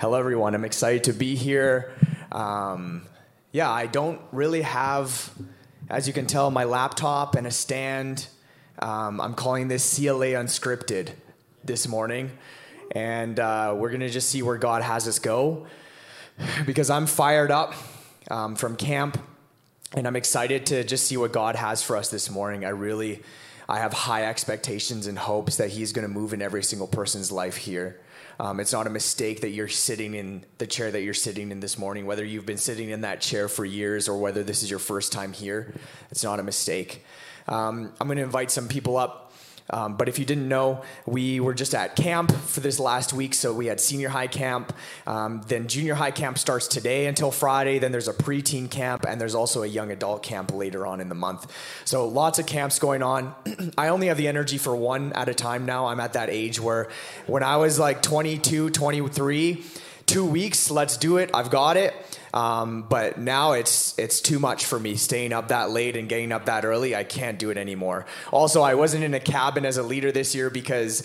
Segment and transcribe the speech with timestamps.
[0.00, 0.54] Hello, everyone.
[0.54, 1.92] I'm excited to be here.
[2.30, 3.04] Um,
[3.50, 5.28] yeah, I don't really have,
[5.90, 8.28] as you can tell, my laptop and a stand.
[8.78, 11.10] Um, I'm calling this CLA Unscripted
[11.64, 12.30] this morning.
[12.92, 15.66] And uh, we're going to just see where God has us go
[16.64, 17.74] because I'm fired up
[18.30, 19.18] um, from camp
[19.96, 22.64] and I'm excited to just see what God has for us this morning.
[22.64, 23.24] I really,
[23.68, 27.32] I have high expectations and hopes that He's going to move in every single person's
[27.32, 27.98] life here.
[28.40, 31.58] Um, it's not a mistake that you're sitting in the chair that you're sitting in
[31.60, 34.70] this morning, whether you've been sitting in that chair for years or whether this is
[34.70, 35.74] your first time here.
[36.10, 37.04] It's not a mistake.
[37.48, 39.27] Um, I'm going to invite some people up
[39.70, 43.34] um, but if you didn't know, we were just at camp for this last week.
[43.34, 44.72] So we had senior high camp.
[45.06, 47.78] Um, then junior high camp starts today until Friday.
[47.78, 51.08] Then there's a preteen camp, and there's also a young adult camp later on in
[51.08, 51.52] the month.
[51.84, 53.34] So lots of camps going on.
[53.78, 55.86] I only have the energy for one at a time now.
[55.86, 56.88] I'm at that age where
[57.26, 59.64] when I was like 22, 23,
[60.06, 61.30] two weeks, let's do it.
[61.34, 61.94] I've got it.
[62.38, 66.30] Um, but now it's it's too much for me staying up that late and getting
[66.30, 66.94] up that early.
[66.94, 68.06] I can't do it anymore.
[68.30, 71.02] Also, I wasn't in a cabin as a leader this year because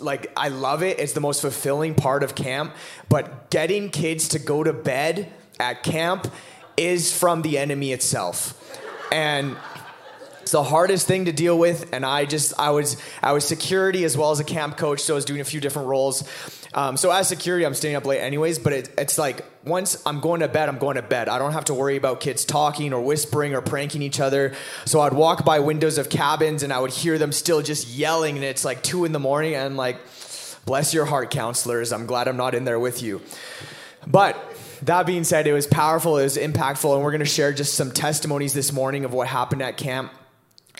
[0.00, 0.98] like I love it.
[0.98, 2.74] It's the most fulfilling part of camp,
[3.10, 6.32] but getting kids to go to bed at camp
[6.78, 8.58] is from the enemy itself.
[9.12, 9.58] And
[10.40, 14.02] it's the hardest thing to deal with and i just i was i was security
[14.02, 16.24] as well as a camp coach so i was doing a few different roles
[16.74, 18.58] um, so as security, I'm staying up late anyways.
[18.58, 21.28] But it, it's like once I'm going to bed, I'm going to bed.
[21.28, 24.54] I don't have to worry about kids talking or whispering or pranking each other.
[24.84, 28.36] So I'd walk by windows of cabins and I would hear them still just yelling,
[28.36, 29.98] and it's like two in the morning, and I'm like,
[30.64, 31.92] bless your heart, counselors.
[31.92, 33.20] I'm glad I'm not in there with you.
[34.06, 34.36] But
[34.82, 37.74] that being said, it was powerful, it was impactful, and we're going to share just
[37.74, 40.12] some testimonies this morning of what happened at camp.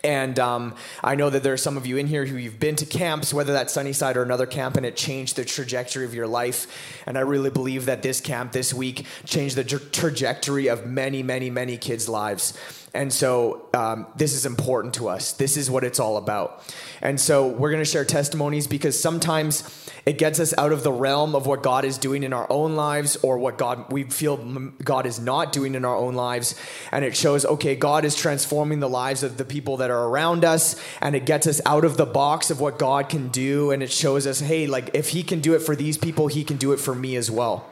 [0.05, 2.75] And um, I know that there are some of you in here who you've been
[2.77, 6.27] to camps, whether that's Sunnyside or another camp, and it changed the trajectory of your
[6.27, 6.67] life.
[7.07, 11.23] And I really believe that this camp this week changed the tra- trajectory of many,
[11.23, 12.59] many, many kids' lives.
[12.95, 15.33] And so um, this is important to us.
[15.33, 16.63] This is what it's all about.
[17.01, 20.93] And so we're going to share testimonies because sometimes it gets us out of the
[20.93, 24.37] realm of what God is doing in our own lives or what God we feel
[24.85, 26.55] God is not doing in our own lives.
[26.91, 30.45] And it shows, okay, God is transforming the lives of the people that are around
[30.45, 30.79] us.
[31.01, 33.71] And it gets us out of the box of what God can do.
[33.71, 36.45] And it shows us, hey, like if He can do it for these people, He
[36.45, 37.71] can do it for me as well.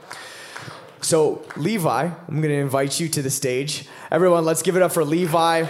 [1.02, 3.86] So, Levi, I'm going to invite you to the stage.
[4.10, 5.66] Everyone, let's give it up for Levi.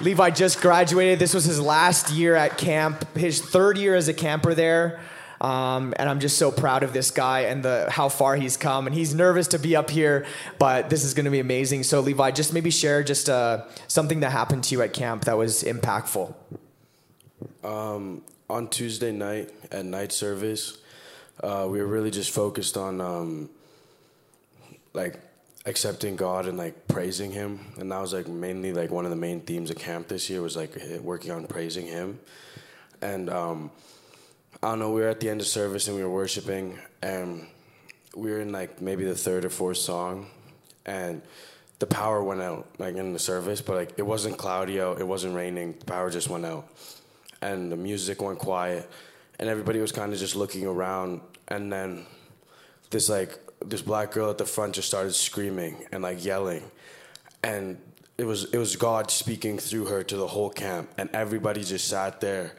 [0.00, 1.18] Levi just graduated.
[1.18, 5.00] This was his last year at camp, his third year as a camper there.
[5.40, 8.86] Um, and I'm just so proud of this guy and the how far he's come.
[8.86, 10.26] And he's nervous to be up here,
[10.58, 11.82] but this is going to be amazing.
[11.82, 15.36] So, Levi, just maybe share just uh, something that happened to you at camp that
[15.36, 16.34] was impactful.
[17.62, 20.78] Um, on Tuesday night at night service,
[21.42, 23.50] uh, we were really just focused on um,
[24.92, 25.20] like
[25.66, 29.16] accepting God and like praising Him, and that was like mainly like one of the
[29.16, 32.18] main themes of camp this year was like working on praising Him,
[33.00, 33.70] and um,
[34.62, 34.90] I don't know.
[34.90, 37.46] We were at the end of service and we were worshiping, and
[38.16, 40.26] we were in like maybe the third or fourth song,
[40.86, 41.22] and
[41.78, 45.06] the power went out like in the service, but like it wasn't cloudy out, it
[45.06, 46.68] wasn't raining, the power just went out,
[47.40, 48.90] and the music went quiet
[49.38, 52.06] and everybody was kind of just looking around and then
[52.90, 56.62] this like this black girl at the front just started screaming and like yelling.
[57.42, 57.78] And
[58.16, 61.88] it was it was God speaking through her to the whole camp and everybody just
[61.88, 62.52] sat there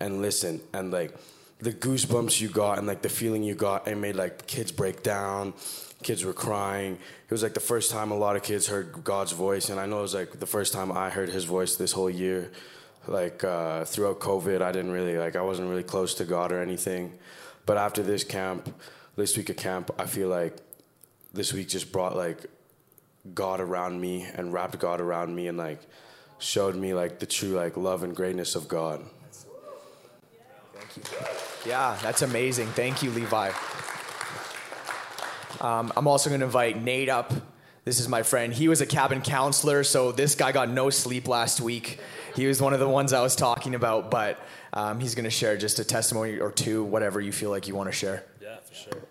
[0.00, 0.60] and listened.
[0.72, 1.14] And like
[1.58, 5.02] the goosebumps you got and like the feeling you got it made like kids break
[5.02, 5.54] down
[6.02, 6.94] kids were crying.
[6.94, 9.86] It was like the first time a lot of kids heard God's voice and I
[9.86, 12.50] know it was like the first time I heard his voice this whole year
[13.06, 16.60] like uh, throughout COVID, I didn't really like I wasn't really close to God or
[16.60, 17.18] anything.
[17.66, 18.74] But after this camp,
[19.16, 20.56] this week of camp, I feel like
[21.32, 22.46] this week just brought like
[23.34, 25.80] God around me and wrapped God around me and like
[26.38, 29.04] showed me like the true like love and greatness of God.
[30.74, 31.70] Thank you.
[31.70, 32.66] Yeah, that's amazing.
[32.68, 33.52] Thank you, Levi.
[35.60, 37.32] Um, I'm also going to invite Nate up.
[37.84, 38.52] This is my friend.
[38.52, 42.00] He was a cabin counselor, so this guy got no sleep last week
[42.34, 44.38] he was one of the ones I was talking about, but
[44.72, 47.74] um, he's going to share just a testimony or two, whatever you feel like you
[47.74, 48.24] want to share.
[48.40, 49.02] Yeah, for sure.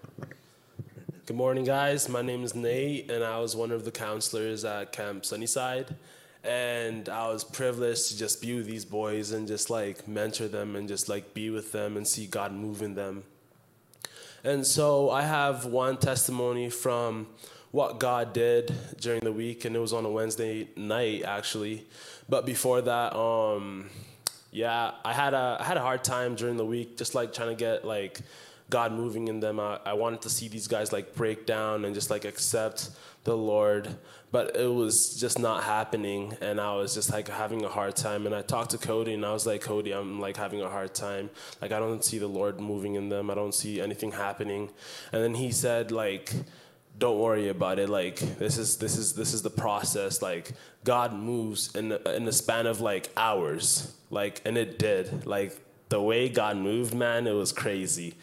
[1.26, 2.10] Good morning, guys.
[2.10, 5.96] My name is Nate, and I was one of the counselors at Camp Sunnyside.
[6.44, 10.76] And I was privileged to just be with these boys and just like mentor them
[10.76, 13.24] and just like be with them and see God move in them.
[14.44, 17.28] And so I have one testimony from
[17.72, 21.86] what God did during the week, and it was on a Wednesday night actually.
[22.28, 23.90] But before that, um,
[24.52, 27.50] yeah, I had a I had a hard time during the week, just like trying
[27.50, 28.20] to get like
[28.70, 29.60] God moving in them.
[29.60, 32.90] I, I wanted to see these guys like break down and just like accept
[33.24, 33.88] the Lord,
[34.32, 38.26] but it was just not happening, and I was just like having a hard time.
[38.26, 40.94] And I talked to Cody, and I was like, Cody, I'm like having a hard
[40.94, 41.30] time.
[41.62, 43.30] Like I don't see the Lord moving in them.
[43.30, 44.72] I don't see anything happening.
[45.14, 46.34] And then he said like
[47.02, 47.90] don't worry about it.
[47.90, 50.22] Like this is this is this is the process.
[50.22, 50.54] Like
[50.84, 53.94] god moves in the, in the span of like hours.
[54.12, 55.26] Like and it did.
[55.26, 55.60] Like
[55.90, 58.16] the way god moved man it was crazy.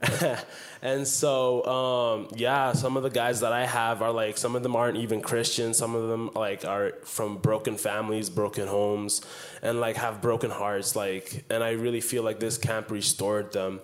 [0.82, 4.62] And so um, yeah some of the guys that i have are like some of
[4.62, 9.20] them aren't even christians some of them like are from broken families broken homes
[9.60, 10.96] and like have broken hearts.
[10.96, 13.80] Like and i really feel like this camp restored them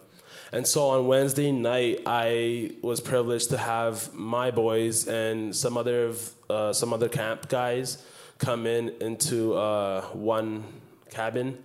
[0.53, 6.15] and so on Wednesday night, I was privileged to have my boys and some other
[6.49, 8.03] uh, some other camp guys
[8.39, 10.65] come in into uh, one
[11.11, 11.59] cabin,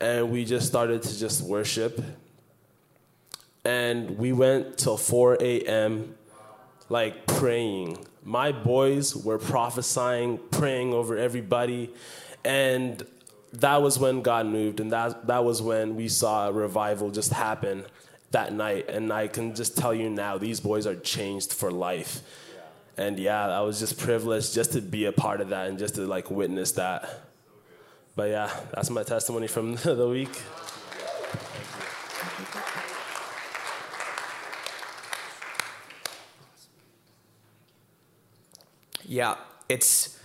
[0.00, 2.02] and we just started to just worship.
[3.64, 6.16] And we went till 4 a.m.
[6.88, 7.98] like praying.
[8.24, 11.90] My boys were prophesying, praying over everybody,
[12.44, 13.04] and
[13.52, 17.30] that was when God moved, and that that was when we saw a revival just
[17.34, 17.84] happen
[18.32, 18.88] that night.
[18.88, 22.20] And I can just tell you now, these boys are changed for life.
[22.96, 25.94] And yeah, I was just privileged just to be a part of that and just
[25.94, 27.22] to like witness that.
[28.14, 30.42] But yeah, that's my testimony from the week.
[39.04, 39.36] Yeah,
[39.68, 40.18] it's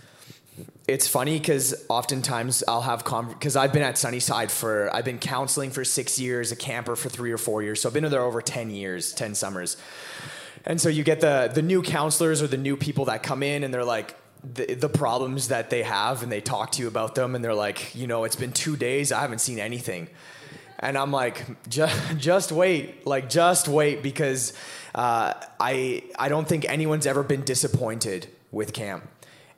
[0.88, 5.70] it's funny because oftentimes I'll have because I've been at Sunnyside for I've been counseling
[5.70, 8.40] for six years, a camper for three or four years, so I've been there over
[8.40, 9.76] ten years, ten summers,
[10.64, 13.62] and so you get the the new counselors or the new people that come in
[13.62, 14.16] and they're like.
[14.54, 17.56] The, the problems that they have and they talk to you about them and they're
[17.56, 20.08] like you know it's been two days i haven't seen anything
[20.78, 24.52] and i'm like just, just wait like just wait because
[24.94, 29.02] uh, i i don't think anyone's ever been disappointed with camp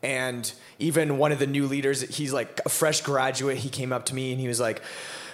[0.02, 3.58] and even one of the new leaders, he's like a fresh graduate.
[3.58, 4.82] He came up to me and he was like,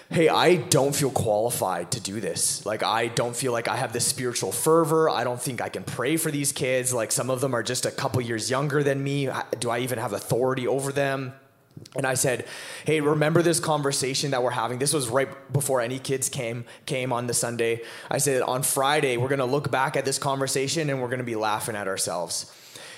[0.09, 2.65] Hey, I don't feel qualified to do this.
[2.65, 5.09] Like, I don't feel like I have this spiritual fervor.
[5.09, 6.93] I don't think I can pray for these kids.
[6.93, 9.27] Like, some of them are just a couple years younger than me.
[9.59, 11.33] Do I even have authority over them?
[11.95, 12.47] And I said,
[12.85, 14.79] "Hey, remember this conversation that we're having?
[14.79, 17.81] This was right before any kids came came on the Sunday.
[18.09, 21.19] I said, on Friday, we're going to look back at this conversation and we're going
[21.19, 22.51] to be laughing at ourselves."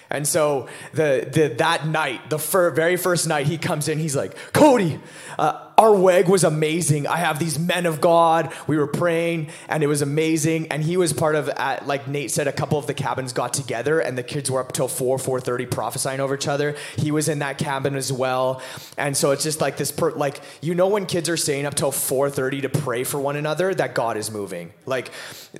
[0.09, 3.99] And so the, the that night, the fir- very first night, he comes in.
[3.99, 4.99] He's like, Cody,
[5.37, 7.07] uh, our weg was amazing.
[7.07, 8.53] I have these men of God.
[8.67, 10.67] We were praying, and it was amazing.
[10.67, 13.53] And he was part of, at, like Nate said, a couple of the cabins got
[13.53, 16.75] together, and the kids were up till four, four thirty, prophesying over each other.
[16.97, 18.61] He was in that cabin as well,
[18.97, 21.75] and so it's just like this, per- like you know, when kids are staying up
[21.75, 24.73] till four thirty to pray for one another, that God is moving.
[24.85, 25.11] Like,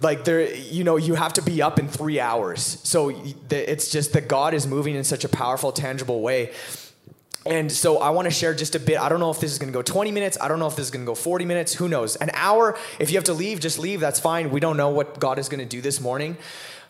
[0.02, 2.80] like there, you know, you have to be up in three hours.
[2.84, 3.10] So
[3.50, 6.52] it's just that God is moving in such a powerful, tangible way.
[7.46, 9.00] And so I want to share just a bit.
[9.00, 10.38] I don't know if this is going to go 20 minutes.
[10.40, 11.74] I don't know if this is going to go 40 minutes.
[11.74, 12.16] Who knows?
[12.18, 12.78] An hour.
[13.00, 14.00] If you have to leave, just leave.
[14.00, 14.50] That's fine.
[14.50, 16.38] We don't know what God is going to do this morning.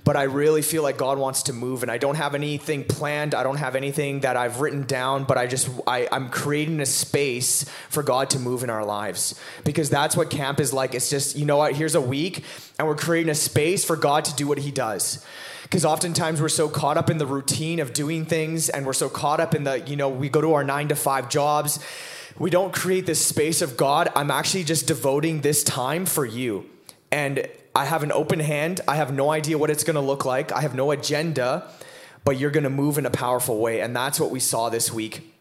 [0.05, 3.35] But I really feel like God wants to move, and I don't have anything planned.
[3.35, 6.85] I don't have anything that I've written down, but I just I, I'm creating a
[6.85, 10.95] space for God to move in our lives because that's what camp is like.
[10.95, 11.75] It's just you know what?
[11.75, 12.45] Here's a week,
[12.79, 15.23] and we're creating a space for God to do what He does
[15.69, 19.09] because oftentimes we're so caught up in the routine of doing things and we're so
[19.09, 21.80] caught up in the you know we go to our nine to five jobs
[22.38, 26.69] we don't create this space of god i'm actually just devoting this time for you.
[27.11, 30.26] And i have an open hand i have no idea what it's going to look
[30.26, 31.69] like i have no agenda
[32.23, 33.81] but you're going to move in a powerful way.
[33.81, 35.33] And that's what we saw this week.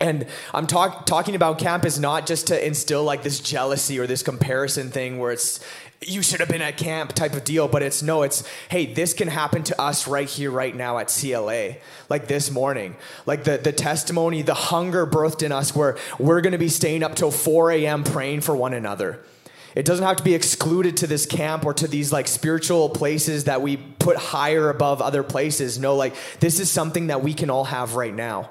[0.00, 4.06] And I'm talk, talking about camp is not just to instill like this jealousy or
[4.06, 5.60] this comparison thing where it's
[6.06, 9.12] you should have been at camp type of deal but it's no it's hey this
[9.12, 11.74] can happen to us right here right now at cla
[12.08, 12.96] like this morning.
[13.26, 17.02] Like the, the testimony the hunger birthed in us where we're going to be staying
[17.02, 19.20] up till 4 a.m praying for one another.
[19.74, 23.44] It doesn't have to be excluded to this camp or to these like spiritual places
[23.44, 25.78] that we put higher above other places.
[25.78, 28.48] No like this is something that we can all have right now.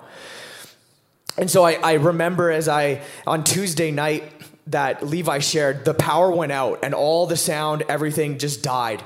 [1.37, 4.23] And so I, I remember as i on tuesday night
[4.69, 9.03] that Levi shared, the power went out and all the sound, everything just died.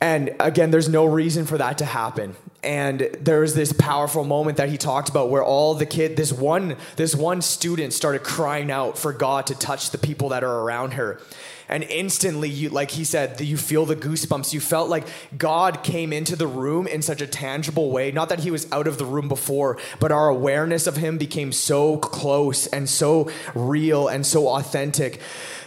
[0.00, 2.36] And again, there's no reason for that to happen.
[2.62, 6.32] And there was this powerful moment that he talked about where all the kid, this
[6.32, 10.60] one, this one student started crying out for God to touch the people that are
[10.60, 11.20] around her
[11.68, 14.52] and instantly you like he said you feel the goosebumps.
[14.52, 15.06] You felt like
[15.36, 18.10] god came into the room in such a tangible way.
[18.10, 21.52] Not that he was out of the room before but our awareness of him became
[21.52, 25.20] so close and so real and so authentic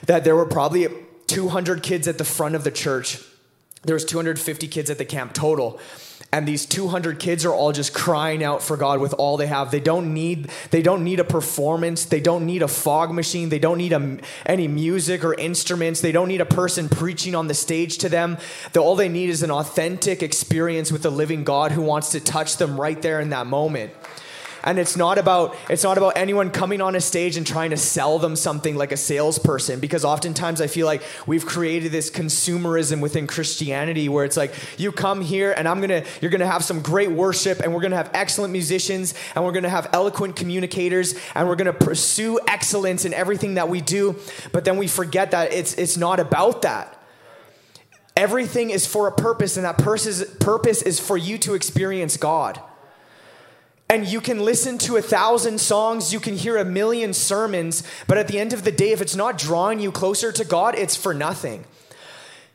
[0.05, 0.87] that there were probably
[1.27, 3.19] 200 kids at the front of the church.
[3.83, 5.79] There was 250 kids at the camp total
[6.31, 9.71] and these 200 kids are all just crying out for God with all they have.
[9.71, 12.05] They don't need they don't need a performance.
[12.05, 13.49] They don't need a fog machine.
[13.49, 16.01] They don't need a, any music or instruments.
[16.01, 18.37] They don't need a person preaching on the stage to them.
[18.73, 22.19] The, all they need is an authentic experience with the living God who wants to
[22.19, 23.93] touch them right there in that moment
[24.63, 27.77] and it's not about it's not about anyone coming on a stage and trying to
[27.77, 33.01] sell them something like a salesperson because oftentimes i feel like we've created this consumerism
[33.01, 36.81] within christianity where it's like you come here and i'm gonna you're gonna have some
[36.81, 41.47] great worship and we're gonna have excellent musicians and we're gonna have eloquent communicators and
[41.47, 44.15] we're gonna pursue excellence in everything that we do.
[44.51, 46.97] But then we forget that it's it's not about that.
[48.15, 52.61] Everything is for a purpose and that purpose is for you to experience god
[53.91, 58.17] and you can listen to a thousand songs, you can hear a million sermons, but
[58.17, 60.95] at the end of the day, if it's not drawing you closer to God, it's
[60.95, 61.65] for nothing.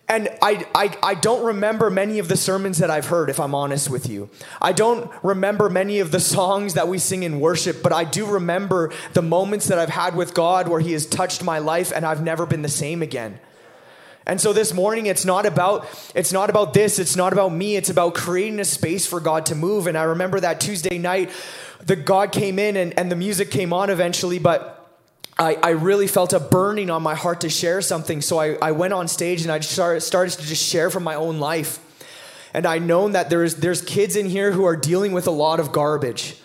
[0.08, 3.54] And I, I, I don't remember many of the sermons that I've heard, if I'm
[3.54, 4.30] honest with you.
[4.62, 8.24] I don't remember many of the songs that we sing in worship, but I do
[8.24, 12.06] remember the moments that I've had with God where He has touched my life and
[12.06, 13.38] I've never been the same again.
[14.26, 17.76] And so this morning it's not about it's not about this, it's not about me,
[17.76, 19.86] it's about creating a space for God to move.
[19.86, 21.30] And I remember that Tuesday night
[21.84, 24.72] the God came in and, and the music came on eventually, but
[25.38, 28.22] I, I really felt a burning on my heart to share something.
[28.22, 31.14] So I, I went on stage and I started, started to just share from my
[31.14, 31.78] own life.
[32.54, 35.60] And I known that there's there's kids in here who are dealing with a lot
[35.60, 36.36] of garbage.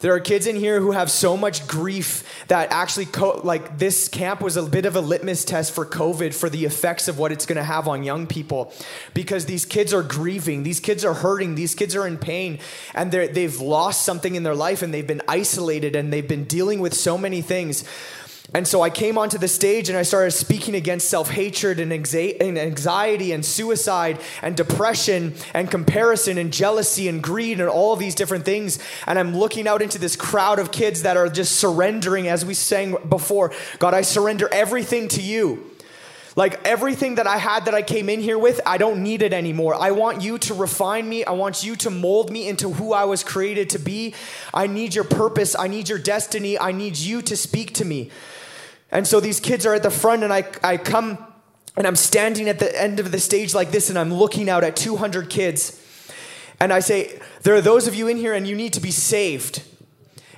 [0.00, 4.08] There are kids in here who have so much grief that actually, co- like, this
[4.08, 7.32] camp was a bit of a litmus test for COVID for the effects of what
[7.32, 8.72] it's going to have on young people
[9.12, 12.58] because these kids are grieving, these kids are hurting, these kids are in pain,
[12.94, 16.80] and they've lost something in their life and they've been isolated and they've been dealing
[16.80, 17.84] with so many things.
[18.52, 21.92] And so I came onto the stage and I started speaking against self hatred and
[21.92, 28.44] anxiety and suicide and depression and comparison and jealousy and greed and all these different
[28.44, 28.80] things.
[29.06, 32.54] And I'm looking out into this crowd of kids that are just surrendering, as we
[32.54, 35.70] sang before God, I surrender everything to you.
[36.36, 39.32] Like everything that I had that I came in here with, I don't need it
[39.32, 39.74] anymore.
[39.74, 41.24] I want you to refine me.
[41.24, 44.14] I want you to mold me into who I was created to be.
[44.54, 45.56] I need your purpose.
[45.58, 46.58] I need your destiny.
[46.58, 48.10] I need you to speak to me.
[48.92, 51.18] And so these kids are at the front, and I, I come
[51.76, 54.64] and I'm standing at the end of the stage like this, and I'm looking out
[54.64, 55.80] at 200 kids.
[56.58, 58.90] And I say, There are those of you in here, and you need to be
[58.90, 59.62] saved.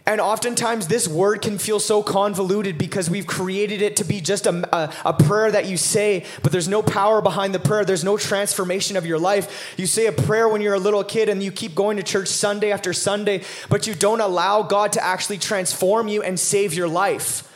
[0.05, 4.47] And oftentimes, this word can feel so convoluted because we've created it to be just
[4.47, 7.85] a, a, a, prayer that you say, but there's no power behind the prayer.
[7.85, 9.75] There's no transformation of your life.
[9.79, 12.27] You say a prayer when you're a little kid and you keep going to church
[12.27, 16.89] Sunday after Sunday, but you don't allow God to actually transform you and save your
[16.89, 17.49] life.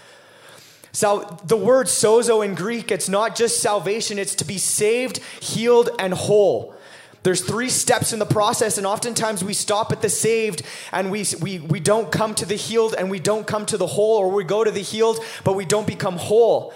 [0.97, 5.91] So the word sozo in Greek, it's not just salvation, it's to be saved, healed,
[5.99, 6.75] and whole.
[7.23, 10.63] There's three steps in the process, and oftentimes we stop at the saved
[10.93, 13.87] and we, we, we don't come to the healed and we don't come to the
[13.87, 16.73] whole, or we go to the healed, but we don't become whole.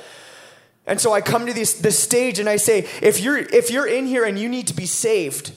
[0.86, 3.88] And so I come to this, this stage and I say, if you're, if you're
[3.88, 5.52] in here and you need to be saved,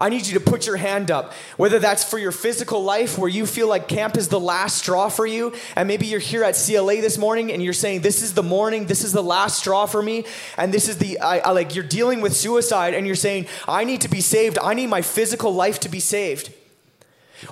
[0.00, 1.34] I need you to put your hand up.
[1.58, 5.10] Whether that's for your physical life, where you feel like camp is the last straw
[5.10, 8.32] for you, and maybe you're here at CLA this morning and you're saying, This is
[8.32, 10.24] the morning, this is the last straw for me,
[10.56, 13.84] and this is the, I, I like, you're dealing with suicide and you're saying, I
[13.84, 16.50] need to be saved, I need my physical life to be saved.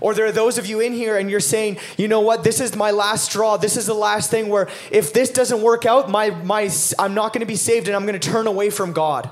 [0.01, 2.61] Or there are those of you in here and you're saying, you know what, this
[2.61, 3.57] is my last straw.
[3.57, 7.33] This is the last thing where if this doesn't work out, my, my, I'm not
[7.33, 9.31] going to be saved and I'm going to turn away from God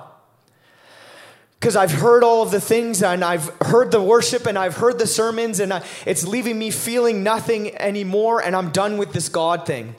[1.66, 5.00] because I've heard all of the things and I've heard the worship and I've heard
[5.00, 9.28] the sermons and I, it's leaving me feeling nothing anymore and I'm done with this
[9.28, 9.96] God thing.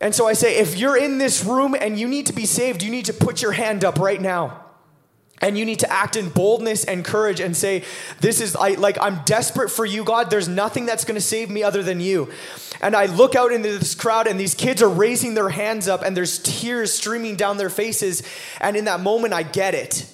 [0.00, 2.84] And so I say, if you're in this room and you need to be saved,
[2.84, 4.65] you need to put your hand up right now.
[5.42, 7.84] And you need to act in boldness and courage and say,
[8.20, 10.30] This is I, like, I'm desperate for you, God.
[10.30, 12.30] There's nothing that's going to save me other than you.
[12.80, 16.02] And I look out into this crowd, and these kids are raising their hands up,
[16.02, 18.22] and there's tears streaming down their faces.
[18.60, 20.10] And in that moment, I get it.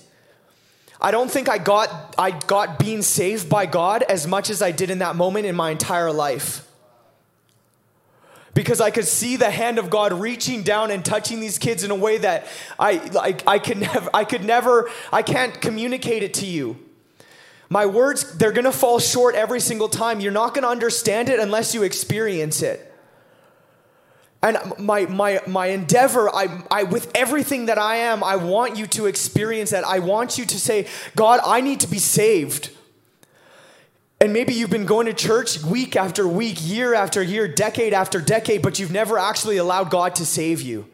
[1.00, 4.72] I don't think I got, I got being saved by God as much as I
[4.72, 6.66] did in that moment in my entire life
[8.54, 11.90] because I could see the hand of God reaching down and touching these kids in
[11.90, 12.46] a way that
[12.78, 16.78] I like I could never I could never I can't communicate it to you.
[17.68, 20.20] My words they're going to fall short every single time.
[20.20, 22.88] You're not going to understand it unless you experience it.
[24.42, 28.86] And my my my endeavor, I, I with everything that I am, I want you
[28.88, 29.84] to experience that.
[29.84, 32.70] I want you to say, God, I need to be saved.
[34.22, 38.20] And maybe you've been going to church week after week, year after year, decade after
[38.20, 40.86] decade, but you've never actually allowed God to save you.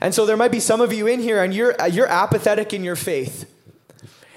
[0.00, 2.84] And so there might be some of you in here and you're, you're apathetic in
[2.84, 3.52] your faith.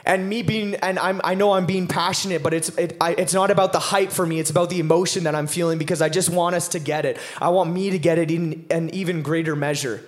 [0.03, 3.35] And me being, and I'm, I know I'm being passionate, but it's, it, I, it's
[3.35, 4.39] not about the hype for me.
[4.39, 7.19] It's about the emotion that I'm feeling because I just want us to get it.
[7.39, 10.03] I want me to get it in an even greater measure.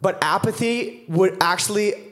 [0.00, 2.05] But apathy would actually,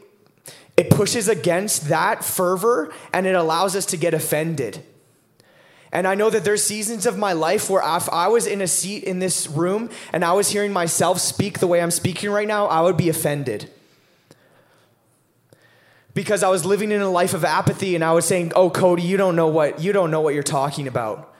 [0.76, 4.84] it pushes against that fervor and it allows us to get offended.
[5.92, 8.66] And I know that there's seasons of my life where if I was in a
[8.66, 12.48] seat in this room and I was hearing myself speak the way I'm speaking right
[12.48, 13.70] now, I would be offended.
[16.12, 19.02] Because I was living in a life of apathy and I was saying, "Oh Cody,
[19.02, 21.32] you don't know what you don't know what you're talking about.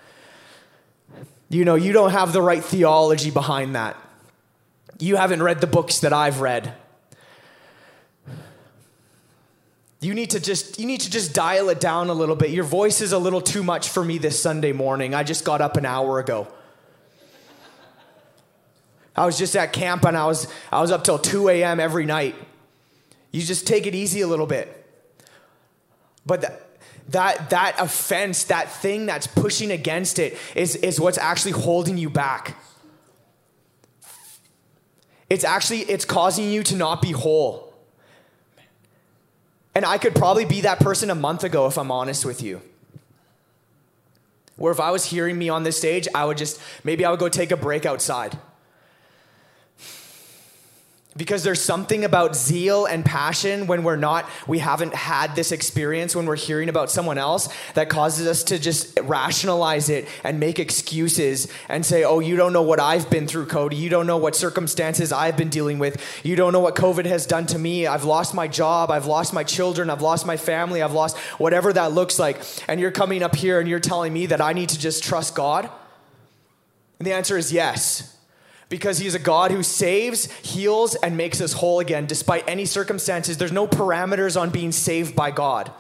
[1.49, 3.97] You know, you don't have the right theology behind that.
[4.99, 6.75] You haven't read the books that I've read.
[10.05, 12.51] You need to just you need to just dial it down a little bit.
[12.51, 15.15] Your voice is a little too much for me this Sunday morning.
[15.15, 16.47] I just got up an hour ago.
[19.17, 21.81] I was just at camp and I was I was up till 2 a.m.
[21.81, 22.35] every night.
[23.33, 24.87] You just take it easy a little bit.
[26.27, 26.61] But that
[27.09, 32.11] that that offense, that thing that's pushing against it is, is what's actually holding you
[32.11, 32.59] back.
[35.31, 37.74] It's actually it's causing you to not be whole.
[39.75, 42.63] And I could probably be that person a month ago if I'm honest with you.
[44.57, 47.19] Where if I was hearing me on this stage, I would just maybe I would
[47.19, 48.39] go take a break outside
[51.17, 56.17] because there's something about zeal and passion when we're not we haven't had this experience
[56.17, 60.59] when we're hearing about someone else that causes us to just rationalize it and make
[60.59, 63.77] excuses and say oh you don't know what i've been through cody.
[63.77, 66.03] You don't know what circumstances i've been dealing with.
[66.25, 67.87] You don't know what covid has done to me.
[67.87, 68.91] I've lost my job.
[68.91, 69.91] I've lost my children.
[69.91, 70.83] I've lost my family.
[70.83, 72.41] I've lost whatever that looks like.
[72.69, 75.35] And you're coming up here and you're telling me that i need to just trust
[75.35, 75.71] god?
[76.99, 78.14] And the answer is yes
[78.69, 82.65] because he is a God who saves, heals, and makes us whole again despite any
[82.65, 83.37] circumstances.
[83.37, 85.71] There's no parameters on being saved by God.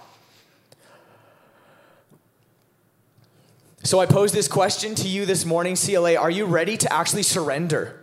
[3.82, 7.22] So I pose this question to you this morning, CLA Are you ready to actually
[7.22, 8.00] surrender?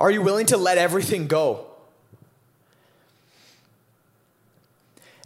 [0.00, 1.67] Are you willing to let everything go?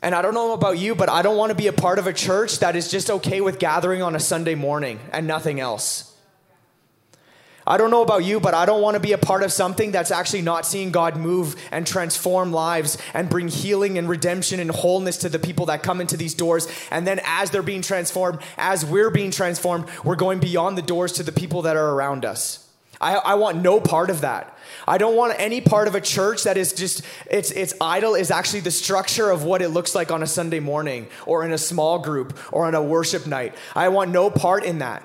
[0.02, 2.08] And I don't know about you, but I don't want to be a part of
[2.08, 6.12] a church that is just okay with gathering on a Sunday morning and nothing else.
[7.64, 9.92] I don't know about you, but I don't want to be a part of something
[9.92, 14.70] that's actually not seeing God move and transform lives and bring healing and redemption and
[14.70, 16.66] wholeness to the people that come into these doors.
[16.90, 21.12] And then as they're being transformed, as we're being transformed, we're going beyond the doors
[21.12, 22.61] to the people that are around us.
[23.02, 24.56] I, I want no part of that.
[24.86, 28.30] I don't want any part of a church that is just its its idol is
[28.30, 31.58] actually the structure of what it looks like on a Sunday morning or in a
[31.58, 33.56] small group or on a worship night.
[33.74, 35.02] I want no part in that.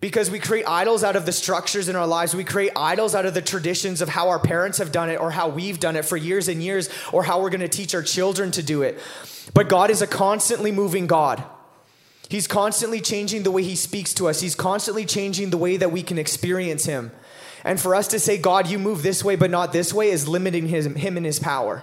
[0.00, 2.34] Because we create idols out of the structures in our lives.
[2.34, 5.30] We create idols out of the traditions of how our parents have done it or
[5.30, 8.02] how we've done it for years and years or how we're going to teach our
[8.02, 9.00] children to do it.
[9.54, 11.42] But God is a constantly moving God.
[12.28, 15.92] He's constantly changing the way He speaks to us, He's constantly changing the way that
[15.92, 17.12] we can experience Him.
[17.64, 20.28] And for us to say, God, you move this way, but not this way, is
[20.28, 21.82] limiting his, Him and His power.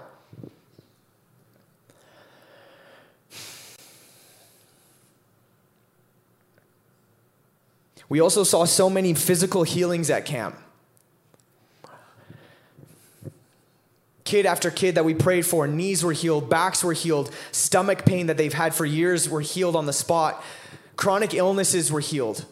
[8.11, 10.57] We also saw so many physical healings at camp.
[14.31, 18.27] Kid after kid that we prayed for, knees were healed, backs were healed, stomach pain
[18.27, 20.41] that they've had for years were healed on the spot,
[20.95, 22.45] chronic illnesses were healed.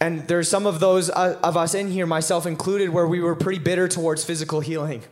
[0.00, 3.34] And there's some of those uh, of us in here, myself included, where we were
[3.34, 5.02] pretty bitter towards physical healing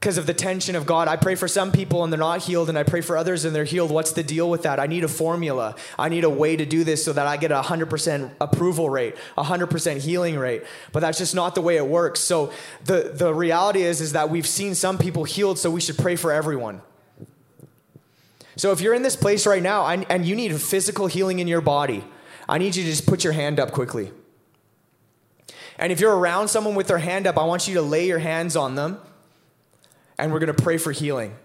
[0.00, 1.08] because of the tension of God.
[1.08, 3.54] I pray for some people and they're not healed, and I pray for others and
[3.54, 3.90] they're healed.
[3.90, 4.78] What's the deal with that?
[4.78, 5.74] I need a formula.
[5.98, 9.16] I need a way to do this so that I get a 100% approval rate,
[9.36, 10.62] a 100% healing rate.
[10.92, 12.20] But that's just not the way it works.
[12.20, 12.52] So
[12.84, 16.14] the, the reality is, is that we've seen some people healed, so we should pray
[16.14, 16.80] for everyone.
[18.54, 21.60] So if you're in this place right now and you need physical healing in your
[21.60, 22.04] body,
[22.48, 24.10] I need you to just put your hand up quickly.
[25.76, 28.18] And if you're around someone with their hand up, I want you to lay your
[28.18, 29.00] hands on them
[30.18, 31.36] and we're going to pray for healing.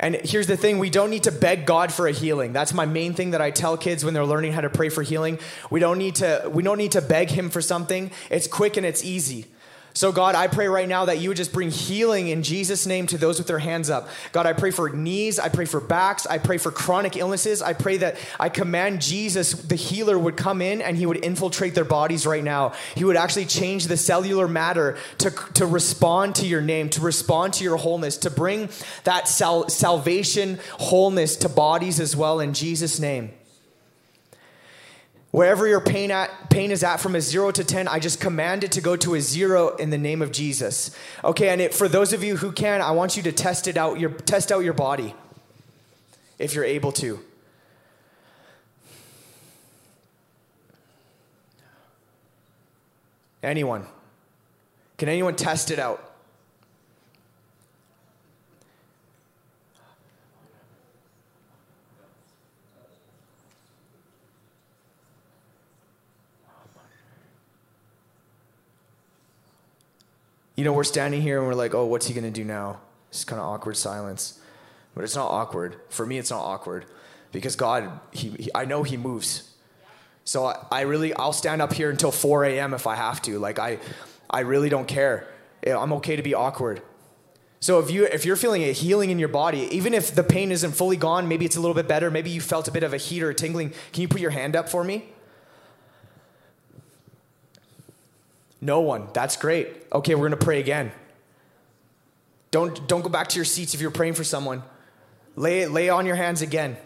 [0.00, 2.54] And here's the thing we don't need to beg God for a healing.
[2.54, 5.02] That's my main thing that I tell kids when they're learning how to pray for
[5.02, 5.38] healing.
[5.70, 8.10] We don't need to we don't need to beg him for something.
[8.30, 9.46] It's quick and it's easy.
[9.92, 13.08] So, God, I pray right now that you would just bring healing in Jesus' name
[13.08, 14.08] to those with their hands up.
[14.30, 15.38] God, I pray for knees.
[15.40, 16.26] I pray for backs.
[16.26, 17.60] I pray for chronic illnesses.
[17.60, 21.74] I pray that I command Jesus, the healer, would come in and he would infiltrate
[21.74, 22.72] their bodies right now.
[22.94, 27.54] He would actually change the cellular matter to, to respond to your name, to respond
[27.54, 28.68] to your wholeness, to bring
[29.04, 33.32] that sal- salvation, wholeness to bodies as well in Jesus' name.
[35.30, 38.64] Wherever your pain, at, pain is at from a zero to 10, I just command
[38.64, 40.96] it to go to a zero in the name of Jesus.
[41.22, 43.76] Okay, and it, for those of you who can, I want you to test it
[43.76, 45.14] out, your, test out your body
[46.38, 47.20] if you're able to.
[53.42, 53.86] Anyone?
[54.98, 56.09] Can anyone test it out?
[70.60, 72.82] You know, we're standing here and we're like, oh, what's he to do now?
[73.08, 74.38] It's kind of awkward silence.
[74.94, 75.76] But it's not awkward.
[75.88, 76.84] For me, it's not awkward
[77.32, 79.54] because God, he, he I know he moves.
[80.24, 82.74] So I, I, really, I'll stand up here until 4 a.m.
[82.74, 83.38] if I have to.
[83.38, 83.78] Like, I,
[84.28, 85.26] I really don't care.
[85.66, 86.82] I'm okay to be awkward.
[87.60, 90.52] So if you if you're feeling a healing in your body, even if the pain
[90.52, 92.10] isn't fully gone, maybe it's a little bit better.
[92.10, 93.72] Maybe you felt a bit of a heat or a tingling.
[93.92, 95.08] Can you put your hand up for me?
[98.60, 99.08] No one.
[99.12, 99.68] That's great.
[99.92, 100.92] Okay, we're going to pray again.
[102.50, 104.62] Don't, don't go back to your seats if you're praying for someone.
[105.36, 106.76] Lay, lay on your hands again.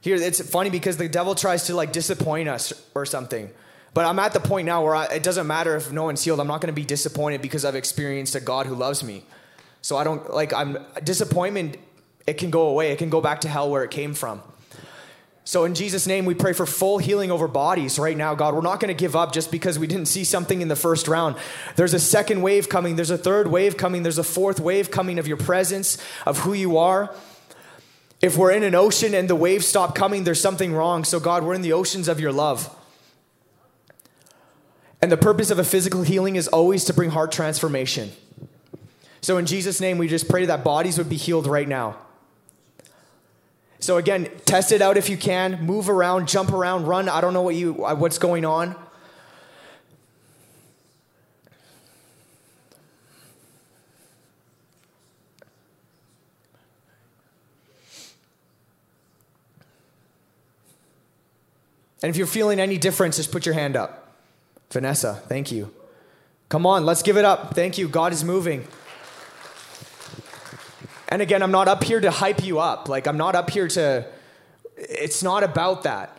[0.00, 3.50] Here, it's funny because the devil tries to like disappoint us or something.
[3.94, 6.38] But I'm at the point now where I, it doesn't matter if no one's healed.
[6.38, 9.24] I'm not going to be disappointed because I've experienced a God who loves me.
[9.80, 11.78] So I don't like, I'm disappointment,
[12.26, 12.92] it can go away.
[12.92, 14.42] It can go back to hell where it came from.
[15.46, 18.52] So, in Jesus' name, we pray for full healing over bodies right now, God.
[18.52, 21.06] We're not going to give up just because we didn't see something in the first
[21.06, 21.36] round.
[21.76, 25.20] There's a second wave coming, there's a third wave coming, there's a fourth wave coming
[25.20, 27.14] of your presence, of who you are.
[28.20, 31.04] If we're in an ocean and the waves stop coming, there's something wrong.
[31.04, 32.68] So, God, we're in the oceans of your love.
[35.00, 38.10] And the purpose of a physical healing is always to bring heart transformation.
[39.20, 41.98] So, in Jesus' name, we just pray that bodies would be healed right now.
[43.78, 45.64] So again, test it out if you can.
[45.64, 47.08] Move around, jump around, run.
[47.08, 48.74] I don't know what you uh, what's going on.
[62.02, 64.14] And if you're feeling any difference, just put your hand up.
[64.70, 65.74] Vanessa, thank you.
[66.48, 67.54] Come on, let's give it up.
[67.54, 67.88] Thank you.
[67.88, 68.66] God is moving.
[71.08, 72.88] And again, I'm not up here to hype you up.
[72.88, 74.06] Like, I'm not up here to,
[74.76, 76.12] it's not about that.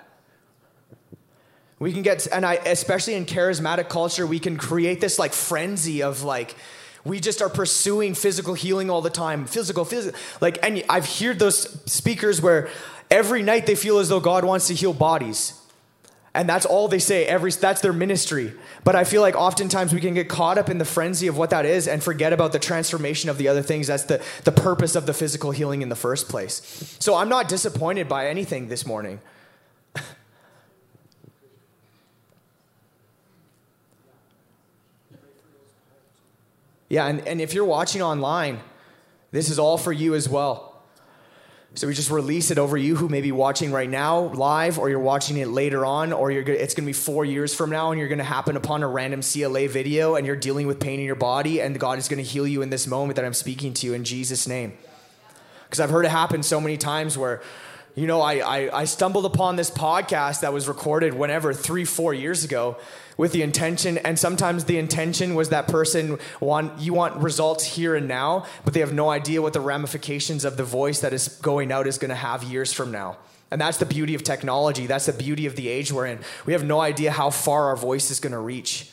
[1.79, 6.01] We can get, and I, especially in charismatic culture, we can create this like frenzy
[6.01, 6.55] of like,
[7.03, 9.45] we just are pursuing physical healing all the time.
[9.45, 10.19] Physical, physical.
[10.41, 12.69] Like, and I've heard those speakers where
[13.11, 15.53] every night they feel as though God wants to heal bodies
[16.37, 18.53] and that's all they say every that's their ministry.
[18.83, 21.49] But i feel like oftentimes we can get caught up in the frenzy of what
[21.49, 23.87] that is and forget about the transformation of the other things.
[23.87, 26.95] That's the, the purpose of the physical healing in the first place.
[26.99, 29.19] So i'm not disappointed by anything this morning.
[36.89, 38.61] Yeah and, and if you're watching online
[39.31, 40.76] this is all for you as well
[41.75, 44.89] so we just release it over you who may be watching right now live, or
[44.89, 47.91] you're watching it later on, or you're it's going to be four years from now,
[47.91, 50.99] and you're going to happen upon a random CLA video, and you're dealing with pain
[50.99, 53.33] in your body, and God is going to heal you in this moment that I'm
[53.33, 54.73] speaking to you in Jesus' name.
[55.65, 57.41] Because I've heard it happen so many times where,
[57.95, 62.13] you know, I, I I stumbled upon this podcast that was recorded whenever three four
[62.13, 62.77] years ago
[63.17, 67.95] with the intention and sometimes the intention was that person want you want results here
[67.95, 71.27] and now but they have no idea what the ramifications of the voice that is
[71.41, 73.17] going out is going to have years from now.
[73.49, 74.87] And that's the beauty of technology.
[74.87, 76.19] That's the beauty of the age we're in.
[76.45, 78.91] We have no idea how far our voice is going to reach.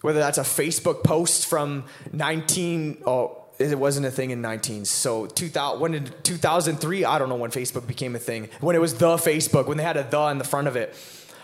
[0.00, 5.26] Whether that's a facebook post from 19 oh it wasn't a thing in 19 so
[5.26, 8.48] 2000 when in 2003 i don't know when facebook became a thing.
[8.60, 10.94] When it was the facebook when they had a the in the front of it.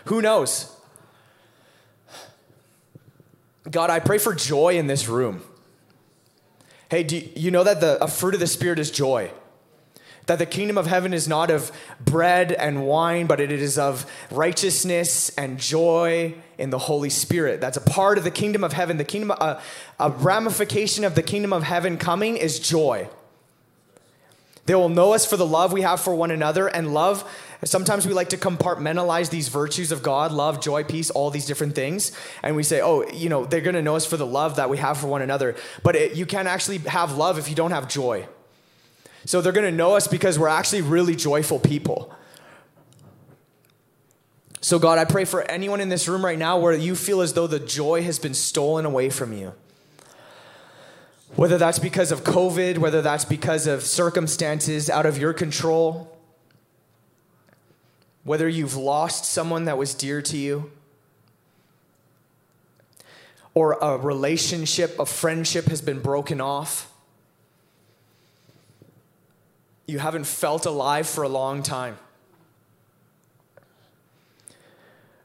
[0.07, 0.77] Who knows
[3.68, 5.42] God, I pray for joy in this room.
[6.90, 9.31] Hey, do you know that the a fruit of the Spirit is joy?
[10.27, 14.11] That the kingdom of heaven is not of bread and wine, but it is of
[14.31, 17.61] righteousness and joy in the Holy Spirit.
[17.61, 18.96] That's a part of the kingdom of heaven.
[18.96, 19.61] The kingdom, uh,
[19.99, 23.09] a ramification of the kingdom of heaven coming is joy.
[24.66, 27.29] They will know us for the love we have for one another and love.
[27.64, 31.75] Sometimes we like to compartmentalize these virtues of God love, joy, peace, all these different
[31.75, 32.12] things.
[32.42, 34.70] And we say, oh, you know, they're going to know us for the love that
[34.70, 35.57] we have for one another.
[35.83, 38.27] But it, you can't actually have love if you don't have joy.
[39.25, 42.14] So they're going to know us because we're actually really joyful people.
[44.62, 47.33] So, God, I pray for anyone in this room right now where you feel as
[47.33, 49.55] though the joy has been stolen away from you.
[51.37, 56.16] Whether that's because of COVID, whether that's because of circumstances out of your control,
[58.25, 60.71] whether you've lost someone that was dear to you,
[63.55, 66.93] or a relationship, a friendship has been broken off.
[69.87, 71.99] You haven't felt alive for a long time.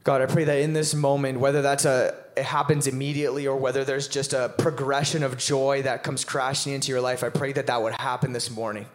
[0.03, 3.83] God, I pray that in this moment, whether that's a it happens immediately or whether
[3.83, 7.67] there's just a progression of joy that comes crashing into your life, I pray that
[7.67, 8.85] that would happen this morning.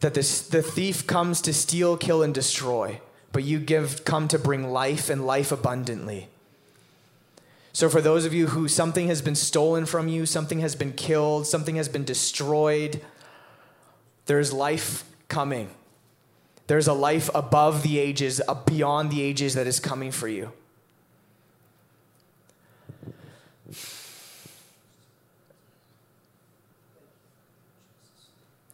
[0.00, 3.00] That this, the thief comes to steal, kill, and destroy,
[3.32, 6.28] but you give come to bring life and life abundantly.
[7.72, 10.92] So, for those of you who something has been stolen from you, something has been
[10.92, 13.00] killed, something has been destroyed,
[14.26, 15.70] there's life coming.
[16.66, 20.50] There's a life above the ages, uh, beyond the ages that is coming for you.